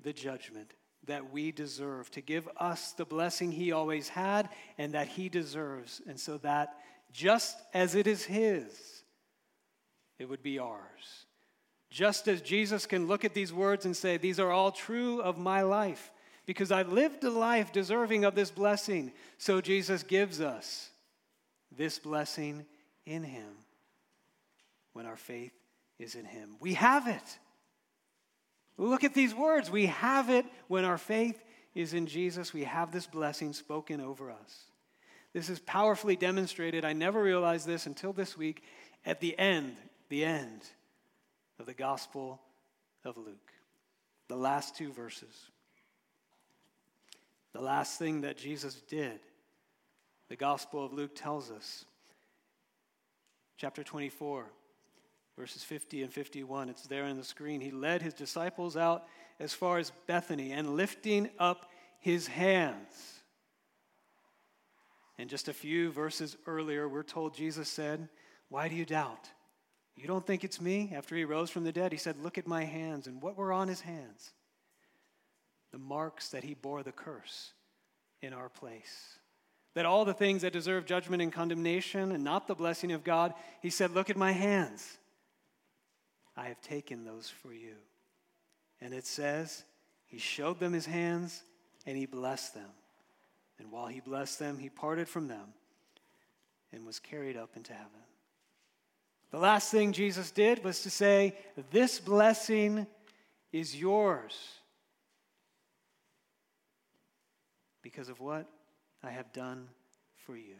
the 0.03 0.15
judgment 0.15 0.73
that 1.05 1.31
we 1.31 1.53
deserve 1.53 2.11
to 2.13 2.23
give 2.23 2.49
us 2.57 2.93
the 2.93 3.05
blessing 3.05 3.53
he 3.53 3.73
always 3.73 4.09
had 4.09 4.49
and 4.79 4.95
that 4.95 5.07
he 5.07 5.29
deserves. 5.29 6.01
And 6.09 6.19
so 6.19 6.39
that 6.39 6.77
just 7.13 7.59
as 7.75 7.95
it 7.95 8.07
is 8.07 8.25
his, 8.25 9.03
it 10.19 10.31
would 10.31 10.43
be 10.43 10.59
ours. 10.59 11.27
Just 11.91 12.27
as 12.27 12.41
Jesus 12.41 12.87
can 12.87 13.07
look 13.07 13.27
at 13.27 13.35
these 13.35 13.53
words 13.53 13.85
and 13.85 13.95
say, 13.95 14.17
These 14.17 14.41
are 14.41 14.51
all 14.51 14.73
true 14.73 15.21
of 15.21 15.37
my 15.37 15.61
life, 15.61 16.11
because 16.47 16.73
I 16.73 16.83
lived 16.85 17.23
a 17.25 17.31
life 17.31 17.71
deserving 17.71 18.25
of 18.25 18.35
this 18.35 18.51
blessing. 18.51 19.13
So 19.37 19.61
Jesus 19.61 20.03
gives 20.03 20.41
us 20.41 20.89
this 21.79 21.99
blessing 21.99 22.67
in 23.07 23.23
Him 23.23 23.49
when 24.93 25.07
our 25.07 25.17
faith 25.17 25.55
is 25.99 26.15
in 26.15 26.27
Him. 26.27 26.57
We 26.61 26.75
have 26.75 27.07
it. 27.07 27.39
Look 28.77 29.05
at 29.05 29.15
these 29.15 29.35
words. 29.35 29.71
We 29.71 29.87
have 29.87 30.29
it 30.29 30.45
when 30.67 30.85
our 30.85 30.99
faith 30.99 31.43
is 31.75 31.95
in 31.95 32.07
Jesus. 32.07 32.53
We 32.53 32.65
have 32.65 32.93
this 32.93 33.07
blessing 33.07 33.53
spoken 33.53 34.01
over 34.01 34.31
us. 34.31 34.65
This 35.33 35.49
is 35.49 35.59
powerfully 35.61 36.17
demonstrated. 36.17 36.85
I 36.85 36.93
never 36.93 37.23
realized 37.23 37.67
this 37.67 37.87
until 37.87 38.13
this 38.13 38.37
week 38.37 38.63
at 39.07 39.21
the 39.21 39.39
end, 39.39 39.77
the 40.09 40.25
end 40.25 40.63
of 41.59 41.67
the 41.67 41.75
Gospel 41.75 42.41
of 43.05 43.17
Luke. 43.17 43.53
The 44.29 44.37
last 44.37 44.77
two 44.77 44.93
verses. 44.93 45.35
The 47.53 47.61
last 47.61 47.99
thing 47.99 48.23
that 48.23 48.37
Jesus 48.37 48.75
did 48.89 49.21
the 50.29 50.37
Gospel 50.37 50.85
of 50.85 50.93
Luke 50.93 51.15
tells 51.15 51.51
us. 51.51 51.85
Chapter 53.57 53.83
24, 53.83 54.47
verses 55.37 55.65
50 55.65 56.03
and 56.03 56.13
51. 56.13 56.69
It's 56.69 56.87
there 56.87 57.05
on 57.05 57.17
the 57.17 57.25
screen. 57.25 57.61
He 57.61 57.71
led 57.71 58.03
his 58.03 58.15
disciples 58.15 58.77
out 58.77 59.07
as 59.41 59.55
far 59.55 59.79
as 59.79 59.93
Bethany 60.07 60.53
and 60.53 60.77
lifting 60.77 61.31
up 61.39 61.71
his 61.99 62.27
hands. 62.27 63.23
And 65.19 65.29
just 65.29 65.49
a 65.49 65.53
few 65.53 65.91
verses 65.91 66.37
earlier, 66.47 66.89
we're 66.89 67.03
told 67.03 67.35
Jesus 67.35 67.69
said, 67.69 68.09
Why 68.49 68.69
do 68.69 68.77
you 68.77 68.85
doubt? 68.85 69.31
You 69.97 70.07
don't 70.07 70.25
think 70.25 70.45
it's 70.45 70.61
me? 70.61 70.93
After 70.95 71.17
he 71.17 71.25
rose 71.25 71.51
from 71.51 71.65
the 71.65 71.73
dead, 71.73 71.91
he 71.91 71.99
said, 71.99 72.23
Look 72.23 72.39
at 72.39 72.47
my 72.47 72.65
hands. 72.65 73.09
And 73.09 73.21
what 73.21 73.37
were 73.37 73.53
on 73.53 73.67
his 73.67 73.81
hands? 73.81 74.31
The 75.73 75.79
marks 75.79 76.29
that 76.29 76.45
he 76.45 76.55
bore 76.55 76.85
the 76.85 76.93
curse 76.93 77.53
in 78.23 78.33
our 78.33 78.49
place 78.49 79.19
that 79.79 79.87
all 79.87 80.05
the 80.05 80.13
things 80.13 80.43
that 80.43 80.53
deserve 80.53 80.87
judgment 80.87 81.23
and 81.23 81.33
condemnation 81.33 82.11
and 82.11 82.25
not 82.25 82.49
the 82.49 82.55
blessing 82.57 82.91
of 82.91 83.05
God, 83.05 83.33
he 83.63 83.71
said, 83.71 83.93
Look 83.93 84.11
at 84.11 84.17
my 84.17 84.33
hands. 84.33 84.99
I 86.37 86.47
have 86.47 86.61
taken 86.61 87.05
those 87.05 87.29
for 87.29 87.53
you. 87.53 87.77
And 88.81 88.93
it 88.93 89.07
says, 89.07 89.63
He 90.07 90.19
showed 90.19 90.59
them 90.59 90.73
his 90.73 90.85
hands 90.85 91.45
and 91.87 91.97
he 91.97 92.07
blessed 92.07 92.55
them. 92.55 92.71
And 93.61 93.71
while 93.71 93.87
he 93.87 94.01
blessed 94.01 94.41
them, 94.41 94.59
he 94.59 94.69
parted 94.69 95.09
from 95.09 95.29
them 95.29 95.55
and 96.73 96.85
was 96.85 96.99
carried 96.99 97.37
up 97.37 97.51
into 97.55 97.73
heaven. 97.73 98.03
The 99.31 99.39
last 99.39 99.71
thing 99.71 99.93
Jesus 99.93 100.33
did 100.33 100.65
was 100.65 100.83
to 100.83 100.91
say, 100.91 101.37
This 101.71 102.01
blessing 102.01 102.85
is 103.53 103.77
yours. 103.77 104.37
Because 107.81 108.09
of 108.09 108.19
what? 108.19 108.49
I 109.03 109.11
have 109.11 109.33
done 109.33 109.69
for 110.27 110.37
you. 110.37 110.57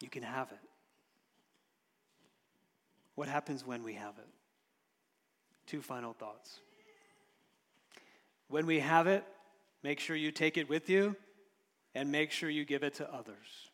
You 0.00 0.08
can 0.08 0.22
have 0.22 0.50
it. 0.52 0.58
What 3.14 3.28
happens 3.28 3.66
when 3.66 3.82
we 3.82 3.94
have 3.94 4.14
it? 4.18 4.28
Two 5.66 5.82
final 5.82 6.12
thoughts. 6.12 6.60
When 8.48 8.64
we 8.64 8.78
have 8.80 9.06
it, 9.06 9.24
make 9.82 10.00
sure 10.00 10.16
you 10.16 10.30
take 10.30 10.56
it 10.56 10.68
with 10.68 10.88
you 10.88 11.16
and 11.94 12.10
make 12.10 12.30
sure 12.30 12.48
you 12.48 12.64
give 12.64 12.82
it 12.82 12.94
to 12.94 13.12
others. 13.12 13.68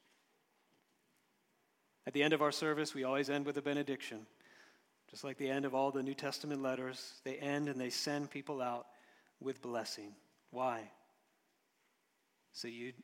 At 2.07 2.13
the 2.13 2.23
end 2.23 2.33
of 2.33 2.43
our 2.43 2.53
service, 2.53 2.95
we 2.95 3.05
always 3.05 3.31
end 3.31 3.47
with 3.47 3.57
a 3.57 3.63
benediction. 3.63 4.27
Just 5.11 5.25
like 5.25 5.39
the 5.39 5.49
end 5.49 5.65
of 5.65 5.75
all 5.75 5.91
the 5.91 6.03
New 6.03 6.15
Testament 6.15 6.63
letters, 6.63 7.21
they 7.25 7.37
end 7.37 7.69
and 7.69 7.81
they 7.81 7.91
send 7.91 8.31
people 8.31 8.61
out 8.61 8.87
with 9.41 9.63
blessing. 9.63 10.13
Why? 10.51 10.91
So 12.55 12.69
you'd 12.69 12.95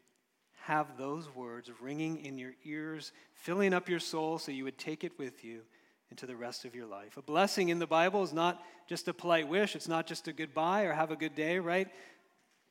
have 0.62 0.96
those 0.96 1.28
words 1.34 1.70
ringing 1.80 2.24
in 2.24 2.38
your 2.38 2.52
ears, 2.64 3.12
filling 3.34 3.74
up 3.74 3.88
your 3.88 3.98
soul 3.98 4.38
so 4.38 4.52
you 4.52 4.62
would 4.62 4.78
take 4.78 5.02
it 5.02 5.18
with 5.18 5.44
you 5.44 5.62
into 6.10 6.24
the 6.24 6.36
rest 6.36 6.64
of 6.64 6.74
your 6.74 6.86
life. 6.86 7.16
A 7.16 7.22
blessing 7.22 7.68
in 7.68 7.80
the 7.80 7.86
Bible 7.86 8.22
is 8.22 8.32
not 8.32 8.62
just 8.88 9.08
a 9.08 9.12
polite 9.12 9.48
wish, 9.48 9.74
it's 9.74 9.88
not 9.88 10.06
just 10.06 10.28
a 10.28 10.32
goodbye 10.32 10.82
or 10.82 10.92
have 10.92 11.10
a 11.10 11.16
good 11.16 11.34
day, 11.34 11.58
right? 11.58 11.88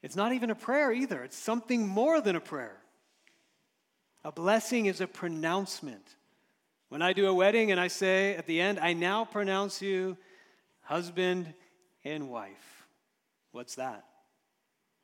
It's 0.02 0.16
not 0.16 0.32
even 0.32 0.50
a 0.50 0.56
prayer 0.56 0.92
either, 0.94 1.22
it's 1.22 1.38
something 1.38 1.86
more 1.86 2.22
than 2.22 2.38
a 2.38 2.42
prayer. 2.42 2.78
A 4.24 4.32
blessing 4.32 4.86
is 4.86 5.02
a 5.02 5.08
pronouncement. 5.08 6.16
When 6.88 7.02
I 7.02 7.12
do 7.14 7.28
a 7.28 7.34
wedding 7.34 7.72
and 7.72 7.80
I 7.80 7.90
say 7.90 8.36
at 8.36 8.48
the 8.48 8.62
end, 8.62 8.80
I 8.80 8.94
now 8.94 9.26
pronounce 9.26 9.82
you 9.82 10.18
husband 10.82 11.54
and 12.06 12.30
wife. 12.30 12.88
What's 13.52 13.76
that? 13.76 14.06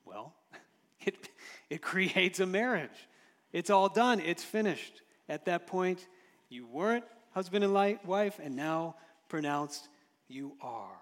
Well, 0.04 0.34
it, 1.00 1.28
it 1.70 1.82
creates 1.82 2.40
a 2.40 2.46
marriage. 2.46 3.08
It's 3.52 3.70
all 3.70 3.88
done, 3.88 4.20
it's 4.20 4.44
finished. 4.44 5.02
At 5.28 5.46
that 5.46 5.66
point, 5.66 6.06
you 6.48 6.66
weren't 6.66 7.04
husband 7.32 7.64
and 7.64 7.74
wife, 7.74 8.40
and 8.42 8.56
now 8.56 8.96
pronounced 9.28 9.88
you 10.28 10.52
are. 10.60 10.96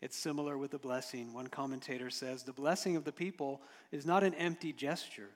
It's 0.00 0.16
similar 0.16 0.56
with 0.56 0.70
the 0.70 0.78
blessing. 0.78 1.34
One 1.34 1.48
commentator 1.48 2.08
says 2.08 2.42
the 2.42 2.52
blessing 2.52 2.96
of 2.96 3.04
the 3.04 3.12
people 3.12 3.60
is 3.92 4.06
not 4.06 4.22
an 4.22 4.34
empty 4.34 4.72
gesture, 4.72 5.28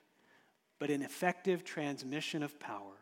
but 0.79 0.89
an 0.89 1.03
effective 1.03 1.63
transmission 1.63 2.41
of 2.41 2.59
power. 2.59 2.97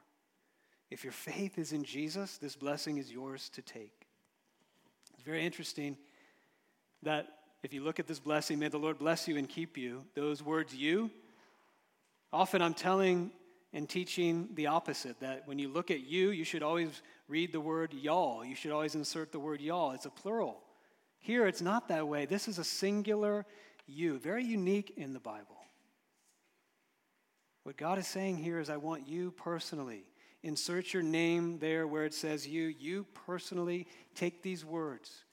If 0.91 1.03
your 1.03 1.13
faith 1.13 1.57
is 1.57 1.71
in 1.71 1.83
Jesus, 1.83 2.37
this 2.37 2.55
blessing 2.55 2.97
is 2.97 3.11
yours 3.11 3.49
to 3.49 3.61
take. 3.61 4.07
It's 5.13 5.23
very 5.23 5.45
interesting 5.45 5.97
that 7.01 7.27
if 7.63 7.73
you 7.73 7.81
look 7.81 7.99
at 7.99 8.07
this 8.07 8.19
blessing, 8.19 8.59
may 8.59 8.67
the 8.67 8.77
Lord 8.77 8.99
bless 8.99 9.27
you 9.27 9.37
and 9.37 9.47
keep 9.47 9.77
you, 9.77 10.03
those 10.15 10.43
words, 10.43 10.75
you, 10.75 11.09
often 12.31 12.61
I'm 12.61 12.73
telling 12.73 13.31
and 13.71 13.89
teaching 13.89 14.49
the 14.53 14.67
opposite 14.67 15.19
that 15.21 15.47
when 15.47 15.57
you 15.57 15.69
look 15.69 15.89
at 15.89 16.01
you, 16.01 16.29
you 16.29 16.43
should 16.43 16.61
always 16.61 17.01
read 17.27 17.51
the 17.51 17.61
word 17.61 17.93
y'all. 17.93 18.45
You 18.45 18.55
should 18.55 18.71
always 18.71 18.95
insert 18.95 19.31
the 19.31 19.39
word 19.39 19.61
y'all. 19.61 19.91
It's 19.91 20.05
a 20.05 20.11
plural. 20.11 20.61
Here, 21.19 21.47
it's 21.47 21.61
not 21.61 21.87
that 21.87 22.07
way. 22.07 22.25
This 22.25 22.47
is 22.47 22.59
a 22.59 22.63
singular 22.63 23.45
you, 23.87 24.19
very 24.19 24.43
unique 24.43 24.93
in 24.97 25.13
the 25.13 25.19
Bible. 25.19 25.57
What 27.63 27.77
God 27.77 27.97
is 27.97 28.07
saying 28.07 28.37
here 28.37 28.59
is, 28.59 28.69
I 28.69 28.77
want 28.77 29.07
you 29.07 29.31
personally. 29.31 30.03
Insert 30.43 30.93
your 30.93 31.01
name 31.01 31.59
there 31.59 31.87
where 31.87 32.03
it 32.03 32.13
says 32.13 32.45
you. 32.45 32.63
You 32.77 33.05
personally 33.25 33.87
take 34.15 34.43
these 34.43 34.65
words. 34.65 35.23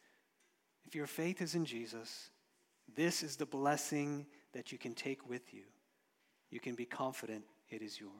If 0.90 0.96
your 0.96 1.06
faith 1.06 1.40
is 1.40 1.54
in 1.54 1.64
Jesus, 1.64 2.30
this 2.96 3.22
is 3.22 3.36
the 3.36 3.46
blessing 3.46 4.26
that 4.54 4.72
you 4.72 4.78
can 4.78 4.92
take 4.92 5.28
with 5.30 5.54
you. 5.54 5.62
You 6.50 6.58
can 6.58 6.74
be 6.74 6.84
confident 6.84 7.44
it 7.68 7.80
is 7.80 8.00
yours. 8.00 8.10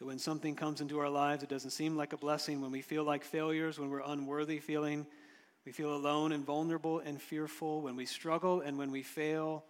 So 0.00 0.06
when 0.06 0.18
something 0.18 0.56
comes 0.56 0.80
into 0.80 0.98
our 0.98 1.08
lives, 1.08 1.44
it 1.44 1.48
doesn't 1.48 1.70
seem 1.70 1.96
like 1.96 2.12
a 2.12 2.16
blessing. 2.16 2.60
When 2.60 2.72
we 2.72 2.82
feel 2.82 3.04
like 3.04 3.22
failures, 3.22 3.78
when 3.78 3.90
we're 3.90 4.02
unworthy 4.04 4.58
feeling, 4.58 5.06
we 5.64 5.70
feel 5.70 5.94
alone 5.94 6.32
and 6.32 6.44
vulnerable 6.44 6.98
and 6.98 7.22
fearful. 7.22 7.80
When 7.80 7.94
we 7.94 8.06
struggle 8.06 8.62
and 8.62 8.76
when 8.76 8.90
we 8.90 9.04
fail, 9.04 9.62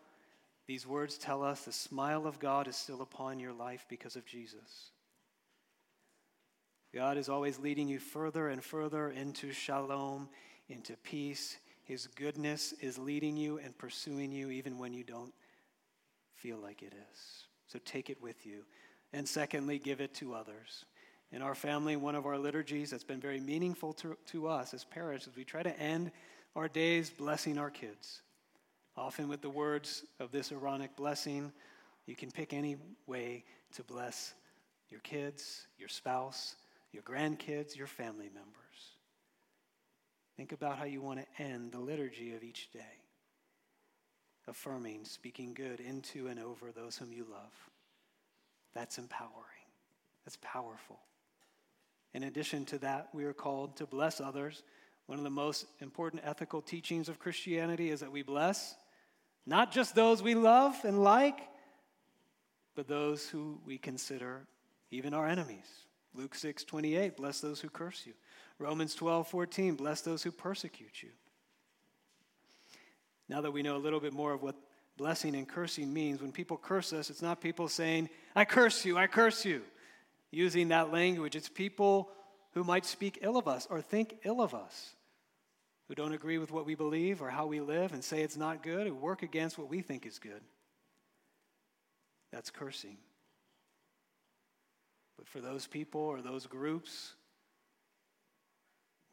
these 0.66 0.86
words 0.86 1.18
tell 1.18 1.42
us 1.42 1.66
the 1.66 1.72
smile 1.72 2.26
of 2.26 2.38
God 2.38 2.68
is 2.68 2.76
still 2.76 3.02
upon 3.02 3.38
your 3.38 3.52
life 3.52 3.84
because 3.90 4.16
of 4.16 4.24
Jesus. 4.24 4.92
God 6.94 7.16
is 7.16 7.28
always 7.28 7.58
leading 7.58 7.88
you 7.88 7.98
further 7.98 8.48
and 8.48 8.62
further 8.62 9.10
into 9.10 9.52
shalom, 9.52 10.28
into 10.68 10.94
peace. 10.98 11.56
His 11.84 12.06
goodness 12.06 12.74
is 12.80 12.98
leading 12.98 13.36
you 13.36 13.58
and 13.58 13.76
pursuing 13.76 14.30
you 14.30 14.50
even 14.50 14.78
when 14.78 14.92
you 14.92 15.02
don't 15.02 15.32
feel 16.34 16.58
like 16.58 16.82
it 16.82 16.92
is. 16.92 17.44
So 17.66 17.78
take 17.84 18.10
it 18.10 18.20
with 18.20 18.44
you. 18.44 18.64
And 19.12 19.26
secondly, 19.26 19.78
give 19.78 20.00
it 20.00 20.14
to 20.14 20.34
others. 20.34 20.84
In 21.32 21.40
our 21.40 21.54
family, 21.54 21.96
one 21.96 22.14
of 22.14 22.26
our 22.26 22.36
liturgies 22.36 22.90
that's 22.90 23.04
been 23.04 23.20
very 23.20 23.40
meaningful 23.40 23.94
to, 23.94 24.16
to 24.26 24.48
us 24.48 24.74
as 24.74 24.84
parents 24.84 25.26
is 25.26 25.34
we 25.34 25.44
try 25.44 25.62
to 25.62 25.78
end 25.80 26.10
our 26.54 26.68
days 26.68 27.08
blessing 27.08 27.58
our 27.58 27.70
kids. 27.70 28.20
Often 28.96 29.28
with 29.28 29.40
the 29.40 29.48
words 29.48 30.04
of 30.20 30.30
this 30.30 30.52
Aaronic 30.52 30.94
blessing, 30.94 31.50
you 32.04 32.14
can 32.14 32.30
pick 32.30 32.52
any 32.52 32.76
way 33.06 33.44
to 33.74 33.82
bless 33.82 34.34
your 34.90 35.00
kids, 35.00 35.66
your 35.78 35.88
spouse, 35.88 36.56
your 36.92 37.02
grandkids, 37.02 37.76
your 37.76 37.86
family 37.86 38.30
members. 38.32 38.52
Think 40.36 40.52
about 40.52 40.78
how 40.78 40.84
you 40.84 41.00
want 41.00 41.20
to 41.20 41.42
end 41.42 41.72
the 41.72 41.80
liturgy 41.80 42.34
of 42.34 42.42
each 42.42 42.70
day, 42.72 43.00
affirming, 44.48 45.04
speaking 45.04 45.54
good 45.54 45.80
into 45.80 46.28
and 46.28 46.40
over 46.40 46.72
those 46.72 46.96
whom 46.96 47.12
you 47.12 47.26
love. 47.30 47.52
That's 48.74 48.98
empowering. 48.98 49.36
That's 50.24 50.38
powerful. 50.40 51.00
In 52.14 52.24
addition 52.24 52.64
to 52.66 52.78
that, 52.78 53.08
we 53.12 53.24
are 53.24 53.32
called 53.32 53.76
to 53.76 53.86
bless 53.86 54.20
others. 54.20 54.62
One 55.06 55.18
of 55.18 55.24
the 55.24 55.30
most 55.30 55.66
important 55.80 56.22
ethical 56.24 56.62
teachings 56.62 57.08
of 57.08 57.18
Christianity 57.18 57.90
is 57.90 58.00
that 58.00 58.12
we 58.12 58.22
bless 58.22 58.74
not 59.46 59.72
just 59.72 59.94
those 59.94 60.22
we 60.22 60.34
love 60.34 60.76
and 60.84 61.02
like, 61.02 61.40
but 62.74 62.86
those 62.86 63.28
who 63.28 63.60
we 63.66 63.76
consider 63.76 64.46
even 64.90 65.14
our 65.14 65.26
enemies. 65.26 65.66
Luke 66.14 66.34
6 66.34 66.64
28, 66.64 67.16
bless 67.16 67.40
those 67.40 67.60
who 67.60 67.68
curse 67.68 68.02
you. 68.06 68.12
Romans 68.58 68.94
12 68.94 69.28
14, 69.28 69.74
bless 69.76 70.00
those 70.02 70.22
who 70.22 70.30
persecute 70.30 71.02
you. 71.02 71.10
Now 73.28 73.40
that 73.40 73.52
we 73.52 73.62
know 73.62 73.76
a 73.76 73.78
little 73.78 74.00
bit 74.00 74.12
more 74.12 74.32
of 74.32 74.42
what 74.42 74.56
blessing 74.96 75.34
and 75.34 75.48
cursing 75.48 75.92
means. 75.92 76.20
When 76.20 76.32
people 76.32 76.56
curse 76.56 76.92
us, 76.92 77.10
it's 77.10 77.22
not 77.22 77.40
people 77.40 77.68
saying, 77.68 78.08
I 78.34 78.44
curse 78.44 78.84
you, 78.84 78.98
I 78.98 79.06
curse 79.06 79.44
you, 79.44 79.62
using 80.30 80.68
that 80.68 80.92
language. 80.92 81.36
It's 81.36 81.48
people 81.48 82.10
who 82.52 82.64
might 82.64 82.84
speak 82.84 83.18
ill 83.22 83.36
of 83.36 83.48
us 83.48 83.66
or 83.70 83.80
think 83.80 84.18
ill 84.24 84.40
of 84.40 84.54
us, 84.54 84.94
who 85.88 85.94
don't 85.94 86.12
agree 86.12 86.38
with 86.38 86.50
what 86.50 86.66
we 86.66 86.74
believe 86.74 87.22
or 87.22 87.30
how 87.30 87.46
we 87.46 87.60
live 87.60 87.92
and 87.92 88.04
say 88.04 88.22
it's 88.22 88.36
not 88.36 88.62
good, 88.62 88.86
who 88.86 88.94
work 88.94 89.22
against 89.22 89.58
what 89.58 89.68
we 89.68 89.80
think 89.80 90.06
is 90.06 90.18
good. 90.18 90.42
That's 92.30 92.50
cursing. 92.50 92.96
But 95.22 95.28
for 95.28 95.40
those 95.40 95.68
people 95.68 96.00
or 96.00 96.20
those 96.20 96.48
groups, 96.48 97.12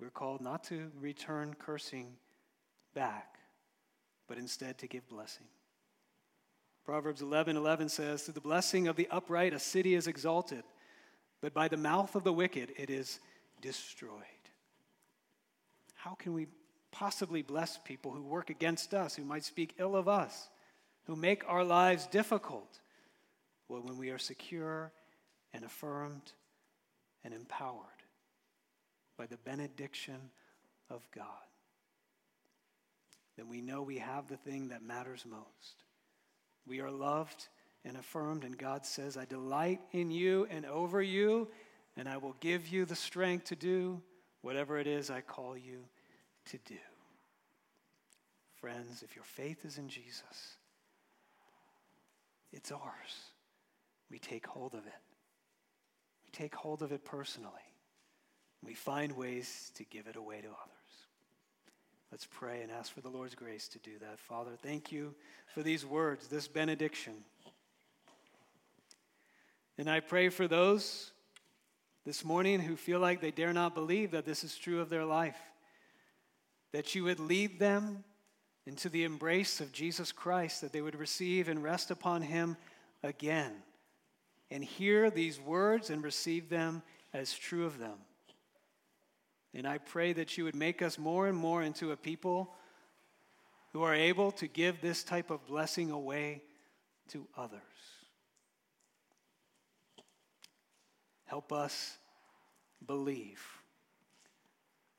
we're 0.02 0.10
called 0.10 0.42
not 0.42 0.64
to 0.64 0.92
return 1.00 1.54
cursing 1.54 2.16
back, 2.96 3.38
but 4.28 4.40
instead 4.40 4.80
to 4.80 4.88
give 4.88 5.08
blessing. 5.08 5.46
Proverbs 6.84 7.22
11 7.22 7.56
11 7.56 7.90
says, 7.90 8.24
Through 8.24 8.34
the 8.34 8.42
blessing 8.42 8.88
of 8.88 8.96
the 8.96 9.08
upright, 9.12 9.54
a 9.54 9.60
city 9.60 9.94
is 9.94 10.08
exalted, 10.08 10.64
but 11.42 11.54
by 11.54 11.68
the 11.68 11.78
mouth 11.78 12.16
of 12.16 12.24
the 12.24 12.34
wicked, 12.34 12.74
it 12.76 12.90
is 12.90 13.20
destroyed. 13.62 14.10
How 15.94 16.16
can 16.16 16.34
we 16.34 16.48
possibly 16.90 17.44
bless 17.44 17.78
people 17.78 18.14
who 18.14 18.24
work 18.24 18.50
against 18.50 18.96
us, 18.96 19.16
who 19.16 19.24
might 19.24 19.44
speak 19.44 19.76
ill 19.78 19.96
of 19.96 20.08
us, 20.08 20.50
who 21.06 21.16
make 21.16 21.44
our 21.48 21.64
lives 21.64 22.08
difficult? 22.08 22.80
Well, 23.68 23.82
when 23.82 24.00
we 24.00 24.10
are 24.10 24.18
secure 24.18 24.92
and 25.54 25.64
affirmed 25.64 26.34
and 27.24 27.34
empowered 27.34 27.86
by 29.18 29.26
the 29.26 29.38
benediction 29.38 30.32
of 30.90 31.08
God, 31.14 31.26
then 33.38 33.50
we 33.50 33.62
know 33.62 33.82
we 33.82 33.98
have 33.98 34.28
the 34.28 34.38
thing 34.38 34.70
that 34.70 34.82
matters 34.82 35.26
most 35.30 35.84
we 36.70 36.80
are 36.82 36.92
loved 36.92 37.48
and 37.84 37.98
affirmed, 37.98 38.44
and 38.44 38.58
God 38.58 38.86
says, 38.86 39.18
I 39.18 39.26
delight 39.26 39.82
in 39.92 40.12
you 40.12 40.48
and 40.52 40.66
over 40.66 41.02
you, 41.02 41.48
and 41.98 42.08
I 42.08 42.18
will 42.18 42.36
give 42.40 42.68
you 42.68 42.86
the 42.86 42.96
strength 42.96 43.46
to 43.46 43.56
do 43.56 44.02
whatever 44.42 44.78
it 44.78 44.88
is 44.88 45.10
I 45.10 45.22
call 45.22 45.58
you 45.58 45.86
to 46.46 46.58
do. 46.66 46.78
Friends, 48.62 49.04
if 49.04 49.16
your 49.16 49.26
faith 49.26 49.66
is 49.66 49.78
in 49.78 49.90
Jesus, 49.90 50.58
it's 52.52 52.72
ours. 52.72 53.32
We 54.12 54.20
take 54.20 54.46
hold 54.46 54.74
of 54.74 54.86
it. 54.86 54.94
We 56.30 56.38
take 56.38 56.54
hold 56.54 56.84
of 56.84 56.92
it 56.92 57.04
personally. 57.04 57.50
We 58.64 58.76
find 58.76 59.14
ways 59.14 59.72
to 59.76 59.84
give 59.84 60.06
it 60.06 60.16
away 60.16 60.42
to 60.42 60.48
others. 60.48 61.08
Let's 62.12 62.28
pray 62.30 62.62
and 62.62 62.72
ask 62.72 62.94
for 62.94 63.02
the 63.02 63.10
Lord's 63.10 63.34
grace 63.34 63.68
to 63.70 63.80
do 63.80 63.98
that. 64.00 64.20
Father, 64.20 64.52
thank 64.62 64.92
you 64.92 65.16
for 65.56 65.64
these 65.64 65.88
words, 65.88 66.28
this 66.28 66.48
benediction. 66.48 67.14
And 69.80 69.90
I 69.90 70.02
pray 70.02 70.30
for 70.30 70.48
those 70.48 71.10
this 72.06 72.24
morning 72.24 72.60
who 72.60 72.76
feel 72.76 73.00
like 73.00 73.22
they 73.22 73.32
dare 73.32 73.54
not 73.54 73.74
believe 73.74 74.12
that 74.12 74.26
this 74.26 74.44
is 74.44 74.56
true 74.56 74.82
of 74.82 74.90
their 74.92 75.06
life, 75.06 75.40
that 76.74 76.94
you 76.94 77.06
would 77.06 77.20
lead 77.20 77.58
them 77.60 78.04
into 78.68 78.88
the 78.88 79.04
embrace 79.04 79.62
of 79.62 79.72
Jesus 79.72 80.12
Christ, 80.12 80.62
that 80.62 80.74
they 80.74 80.82
would 80.82 80.96
receive 80.96 81.50
and 81.50 81.64
rest 81.64 81.90
upon 81.90 82.22
him 82.22 82.56
again, 83.02 83.64
and 84.52 84.64
hear 84.64 85.10
these 85.10 85.40
words 85.40 85.90
and 85.90 86.04
receive 86.04 86.50
them 86.50 86.82
as 87.14 87.34
true 87.34 87.66
of 87.66 87.78
them. 87.80 87.98
And 89.54 89.68
I 89.68 89.78
pray 89.80 90.14
that 90.14 90.38
you 90.38 90.44
would 90.44 90.56
make 90.56 90.82
us 90.82 90.98
more 90.98 91.28
and 91.28 91.38
more 91.38 91.64
into 91.64 91.92
a 91.92 91.98
people 91.98 92.54
who 93.74 93.84
are 93.84 93.94
able 93.94 94.32
to 94.34 94.48
give 94.48 94.82
this 94.82 95.04
type 95.04 95.30
of 95.30 95.46
blessing 95.46 95.92
away 95.92 96.42
to 97.10 97.28
others. 97.38 97.62
Help 101.26 101.54
us 101.54 101.98
believe 102.86 103.42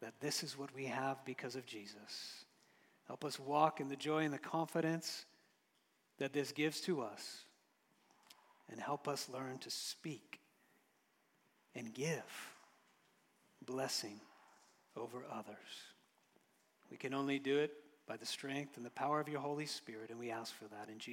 that 0.01 0.15
this 0.21 0.43
is 0.43 0.57
what 0.57 0.75
we 0.75 0.87
have 0.87 1.25
because 1.25 1.57
of 1.57 1.67
Jesus 1.67 2.45
Help 3.11 3.25
us 3.25 3.41
walk 3.41 3.81
in 3.81 3.89
the 3.89 3.97
joy 3.97 4.23
and 4.23 4.33
the 4.33 4.39
confidence 4.39 5.27
that 6.19 6.33
this 6.33 6.53
gives 6.53 6.81
to 6.83 7.03
us. 7.03 7.45
And 8.71 8.81
help 8.81 9.09
us 9.09 9.29
learn 9.29 9.59
to 9.59 9.71
speak 9.71 10.41
and 11.75 11.93
give 11.93 12.23
blessing 13.67 14.21
over 14.97 15.25
others. 15.31 15.57
We 16.91 16.97
can 16.97 17.15
only 17.15 17.39
do 17.39 17.59
it 17.59 17.73
by 18.07 18.17
the 18.17 18.27
strength 18.27 18.77
and 18.77 18.87
the 18.87 18.91
power 18.91 19.21
of 19.21 19.29
your 19.29 19.41
Holy 19.41 19.67
Spirit, 19.67 20.11
and 20.11 20.19
we 20.19 20.31
ask 20.31 20.55
for 20.55 20.67
that 20.67 20.89
in 20.89 20.99
Jesus' 20.99 21.09